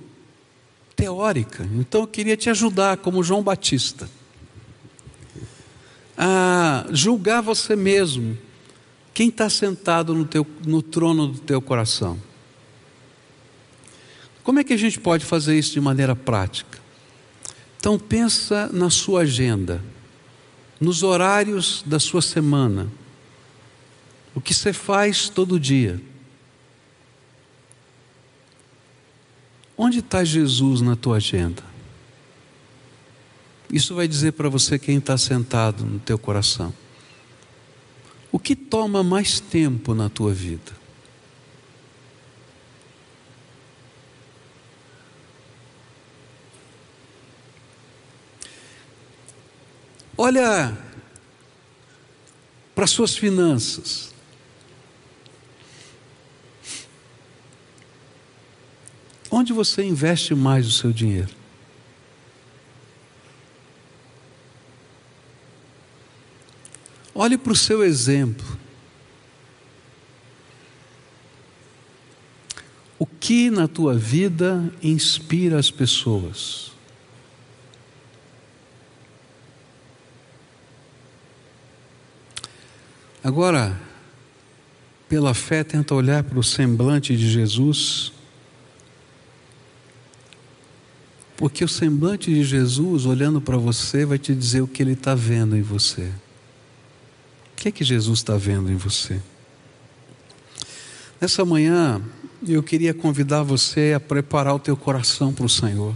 [0.96, 4.08] teórica, então eu queria te ajudar, como João Batista,
[6.16, 8.38] a julgar você mesmo.
[9.16, 12.20] Quem está sentado no, teu, no trono do teu coração?
[14.44, 16.78] Como é que a gente pode fazer isso de maneira prática?
[17.80, 19.84] Então pensa na sua agenda,
[20.80, 22.92] nos horários da sua semana,
[24.36, 26.00] o que você faz todo dia.
[29.82, 31.64] Onde está Jesus na tua agenda?
[33.72, 36.74] Isso vai dizer para você quem está sentado no teu coração.
[38.30, 40.74] O que toma mais tempo na tua vida?
[50.18, 50.78] Olha
[52.76, 54.14] para suas finanças.
[59.32, 61.40] Onde você investe mais o seu dinheiro?
[67.14, 68.58] Olhe para o seu exemplo.
[72.98, 76.72] O que na tua vida inspira as pessoas?
[83.24, 83.80] Agora,
[85.10, 88.14] pela fé, tenta olhar para o semblante de Jesus,
[91.40, 95.16] porque o semblante de Jesus, olhando para você, vai te dizer o que ele está
[95.16, 96.02] vendo em você.
[96.04, 99.22] O que é que Jesus está vendo em você?
[101.22, 102.02] Nessa manhã,
[102.46, 105.96] eu queria convidar você a preparar o teu coração para o Senhor,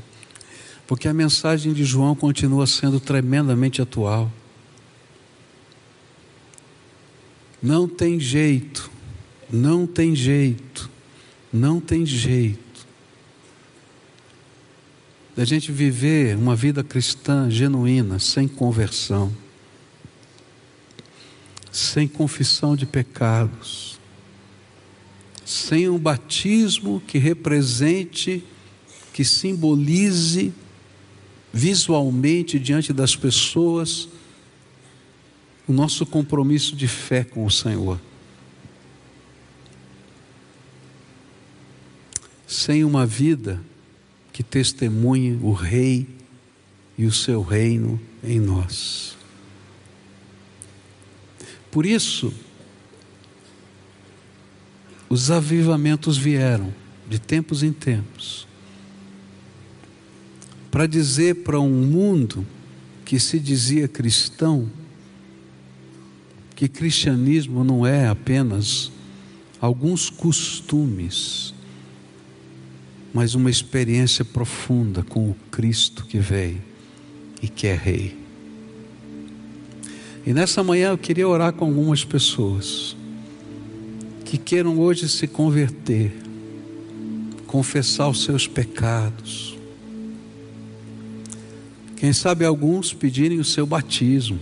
[0.88, 4.32] porque a mensagem de João continua sendo tremendamente atual.
[7.62, 8.89] Não tem jeito,
[9.52, 10.89] não tem jeito,
[11.52, 12.62] não tem jeito
[15.36, 19.34] da gente viver uma vida cristã genuína, sem conversão
[21.73, 23.99] sem confissão de pecados,
[25.43, 28.43] sem um batismo que represente,
[29.11, 30.53] que simbolize
[31.51, 34.07] visualmente diante das pessoas
[35.67, 37.99] o nosso compromisso de fé com o Senhor.
[42.45, 43.59] Sem uma vida
[44.34, 46.07] que testemunhe o Rei
[46.97, 49.15] e o seu reino em nós.
[51.71, 52.34] Por isso,
[55.09, 56.73] os avivamentos vieram
[57.07, 58.47] de tempos em tempos
[60.71, 62.43] para dizer para um mundo
[63.05, 64.71] que se dizia cristão
[66.55, 68.91] que cristianismo não é apenas
[69.59, 71.53] alguns costumes,
[73.14, 76.61] mas uma experiência profunda com o Cristo que veio
[77.41, 78.18] e que é Rei.
[80.26, 82.95] E nessa manhã eu queria orar com algumas pessoas
[84.26, 86.11] que queiram hoje se converter,
[87.45, 89.55] confessar os seus pecados.
[91.97, 94.39] Quem sabe alguns pedirem o seu batismo.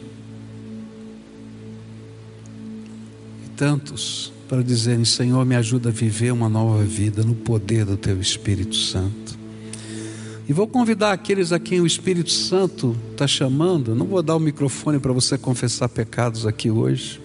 [3.45, 7.95] E tantos para dizerem: Senhor, me ajuda a viver uma nova vida no poder do
[7.95, 9.39] Teu Espírito Santo.
[10.45, 13.95] E vou convidar aqueles a quem o Espírito Santo está chamando.
[13.95, 17.21] Não vou dar o microfone para você confessar pecados aqui hoje,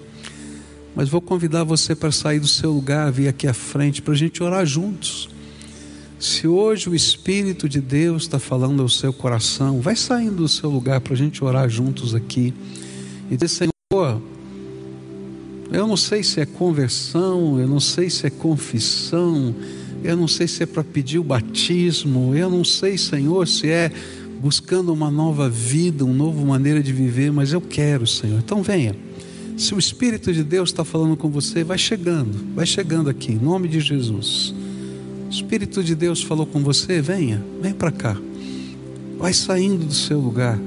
[0.95, 4.17] mas vou convidar você para sair do seu lugar, vir aqui à frente para a
[4.17, 5.29] gente orar juntos.
[6.21, 10.71] Se hoje o Espírito de Deus está falando ao seu coração, vai saindo do seu
[10.71, 12.55] lugar para a gente orar juntos aqui
[13.29, 13.76] e dizer: Senhor,
[15.73, 19.55] eu não sei se é conversão, eu não sei se é confissão
[20.07, 23.91] eu não sei se é para pedir o batismo, eu não sei, Senhor, se é
[24.41, 28.39] buscando uma nova vida, uma nova maneira de viver, mas eu quero, Senhor.
[28.39, 28.95] Então venha.
[29.57, 33.39] Se o Espírito de Deus está falando com você, vai chegando, vai chegando aqui, em
[33.39, 34.55] nome de Jesus.
[35.27, 38.17] O Espírito de Deus falou com você, venha, vem para cá.
[39.19, 40.59] Vai saindo do seu lugar.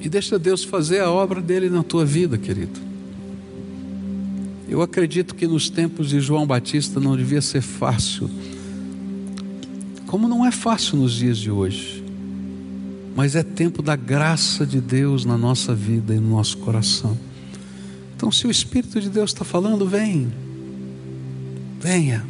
[0.00, 2.88] E deixa Deus fazer a obra dele na tua vida, querido.
[4.68, 8.28] Eu acredito que nos tempos de João Batista não devia ser fácil,
[10.06, 12.04] como não é fácil nos dias de hoje,
[13.16, 17.18] mas é tempo da graça de Deus na nossa vida e no nosso coração.
[18.14, 20.30] Então, se o Espírito de Deus está falando, vem,
[21.80, 22.26] venha,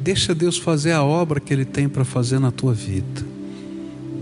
[0.00, 3.26] deixa Deus fazer a obra que Ele tem para fazer na tua vida,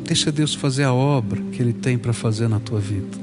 [0.05, 3.19] deixa Deus fazer a obra que Ele tem para fazer na tua vida,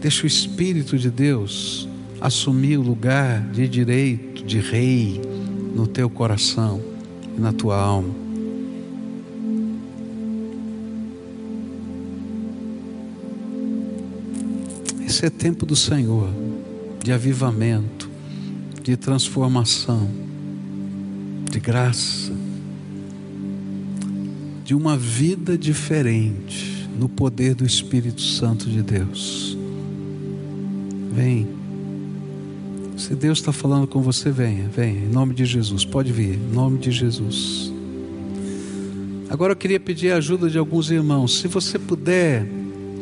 [0.00, 1.88] deixa o Espírito de Deus
[2.20, 5.20] assumir o lugar de direito, de rei
[5.74, 6.82] no teu coração
[7.36, 8.20] e na tua alma.
[15.06, 16.30] Esse é tempo do Senhor,
[17.02, 18.08] de avivamento,
[18.82, 20.08] de transformação,
[21.50, 22.29] de graça,
[24.70, 29.58] de uma vida diferente no poder do Espírito Santo de Deus.
[31.12, 31.48] Vem.
[32.96, 35.84] Se Deus está falando com você, venha, venha, em nome de Jesus.
[35.84, 37.72] Pode vir, em nome de Jesus.
[39.28, 41.40] Agora eu queria pedir a ajuda de alguns irmãos.
[41.40, 42.46] Se você puder,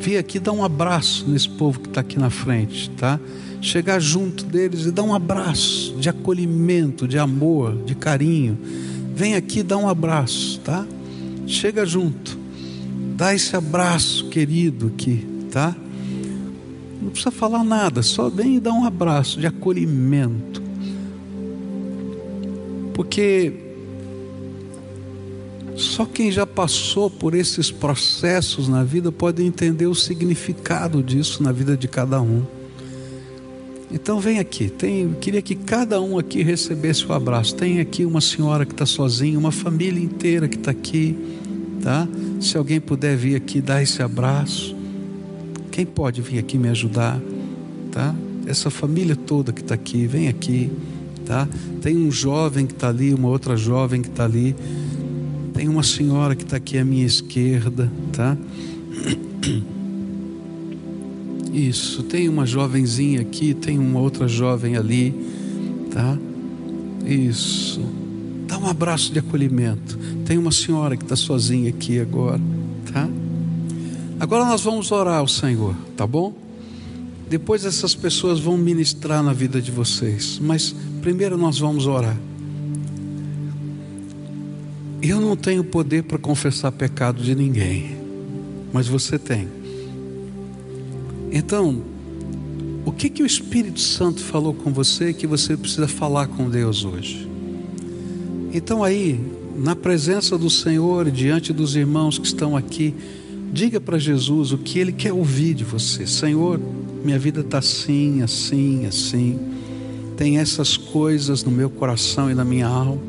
[0.00, 3.20] vir aqui dar um abraço nesse povo que está aqui na frente, tá?
[3.60, 8.56] Chegar junto deles e dar um abraço de acolhimento, de amor, de carinho.
[9.14, 10.86] Vem aqui dar um abraço, tá?
[11.48, 12.38] Chega junto.
[13.16, 15.74] Dá esse abraço querido aqui, tá?
[17.02, 20.62] Não precisa falar nada, só vem e dá um abraço de acolhimento.
[22.92, 23.52] Porque
[25.74, 31.50] só quem já passou por esses processos na vida pode entender o significado disso na
[31.50, 32.44] vida de cada um.
[33.90, 37.54] Então vem aqui, tem, queria que cada um aqui recebesse o abraço.
[37.54, 41.37] Tem aqui uma senhora que está sozinha, uma família inteira que está aqui,
[41.88, 42.06] tá?
[42.38, 44.76] Se alguém puder vir aqui dar esse abraço,
[45.70, 47.18] quem pode vir aqui me ajudar,
[47.90, 48.14] tá?
[48.44, 50.70] Essa família toda que está aqui, vem aqui,
[51.24, 51.48] tá?
[51.80, 54.54] Tem um jovem que está ali, uma outra jovem que está ali.
[55.54, 58.36] Tem uma senhora que está aqui à minha esquerda, tá?
[61.54, 65.14] Isso, tem uma jovenzinha aqui, tem uma outra jovem ali,
[65.90, 66.18] tá?
[67.06, 67.80] Isso.
[68.48, 69.98] Dá um abraço de acolhimento.
[70.24, 72.40] Tem uma senhora que está sozinha aqui agora,
[72.90, 73.06] tá?
[74.18, 76.34] Agora nós vamos orar ao Senhor, tá bom?
[77.28, 82.16] Depois essas pessoas vão ministrar na vida de vocês, mas primeiro nós vamos orar.
[85.02, 87.98] Eu não tenho poder para confessar pecado de ninguém,
[88.72, 89.46] mas você tem.
[91.30, 91.82] Então,
[92.86, 96.82] o que que o Espírito Santo falou com você que você precisa falar com Deus
[96.82, 97.27] hoje?
[98.52, 99.20] Então aí,
[99.56, 102.94] na presença do Senhor, diante dos irmãos que estão aqui,
[103.52, 106.06] diga para Jesus o que Ele quer ouvir de você.
[106.06, 106.60] Senhor,
[107.04, 109.38] minha vida está assim, assim, assim.
[110.16, 113.00] Tem essas coisas no meu coração e na minha alma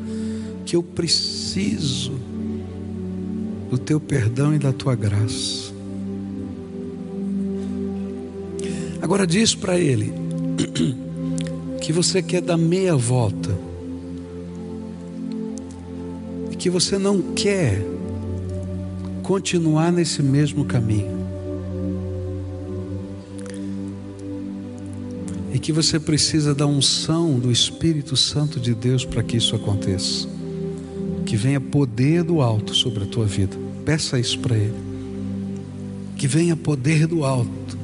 [0.66, 2.12] que eu preciso
[3.72, 5.72] do teu perdão e da tua graça.
[9.02, 10.14] Agora diz para ele
[11.82, 13.69] que você quer dar meia volta
[16.60, 17.82] que você não quer
[19.24, 21.18] continuar nesse mesmo caminho.
[25.53, 30.28] E que você precisa da unção do Espírito Santo de Deus para que isso aconteça
[31.26, 33.55] que venha poder do alto sobre a tua vida.
[33.86, 34.74] Peça isso para Ele.
[36.18, 37.78] Que venha poder do alto,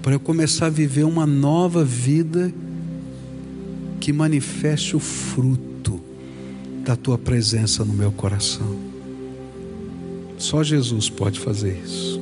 [0.00, 2.54] para eu começar a viver uma nova vida
[3.98, 5.69] que manifeste o fruto
[6.90, 8.76] da tua presença no meu coração.
[10.36, 12.20] Só Jesus pode fazer isso.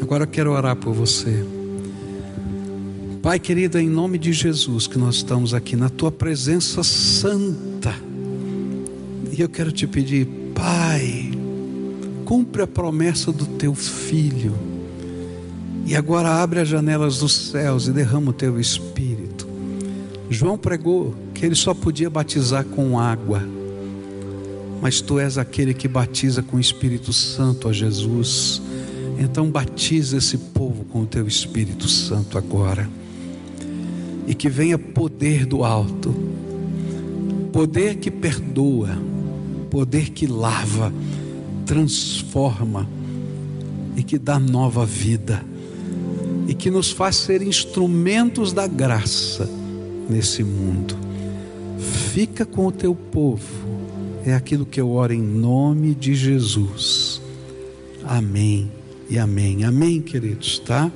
[0.00, 1.44] Agora eu quero orar por você.
[3.20, 7.94] Pai querido, em nome de Jesus que nós estamos aqui na tua presença santa
[9.36, 11.30] e eu quero te pedir, Pai,
[12.24, 14.54] cumpre a promessa do teu filho.
[15.84, 19.46] E agora abre as janelas dos céus e derrama o teu espírito.
[20.30, 23.42] João pregou que ele só podia batizar com água,
[24.80, 28.62] mas tu és aquele que batiza com o Espírito Santo a Jesus.
[29.18, 32.88] Então batiza esse povo com o teu Espírito Santo agora.
[34.26, 36.14] E que venha poder do alto,
[37.52, 39.08] poder que perdoa
[39.68, 40.92] poder que lava,
[41.66, 42.88] transforma
[43.96, 45.44] e que dá nova vida
[46.46, 49.48] e que nos faz ser instrumentos da graça
[50.08, 51.07] nesse mundo.
[52.18, 53.46] Fica com o teu povo,
[54.26, 57.22] é aquilo que eu oro em nome de Jesus.
[58.02, 58.68] Amém
[59.08, 59.62] e amém.
[59.62, 60.90] Amém, queridos, tá?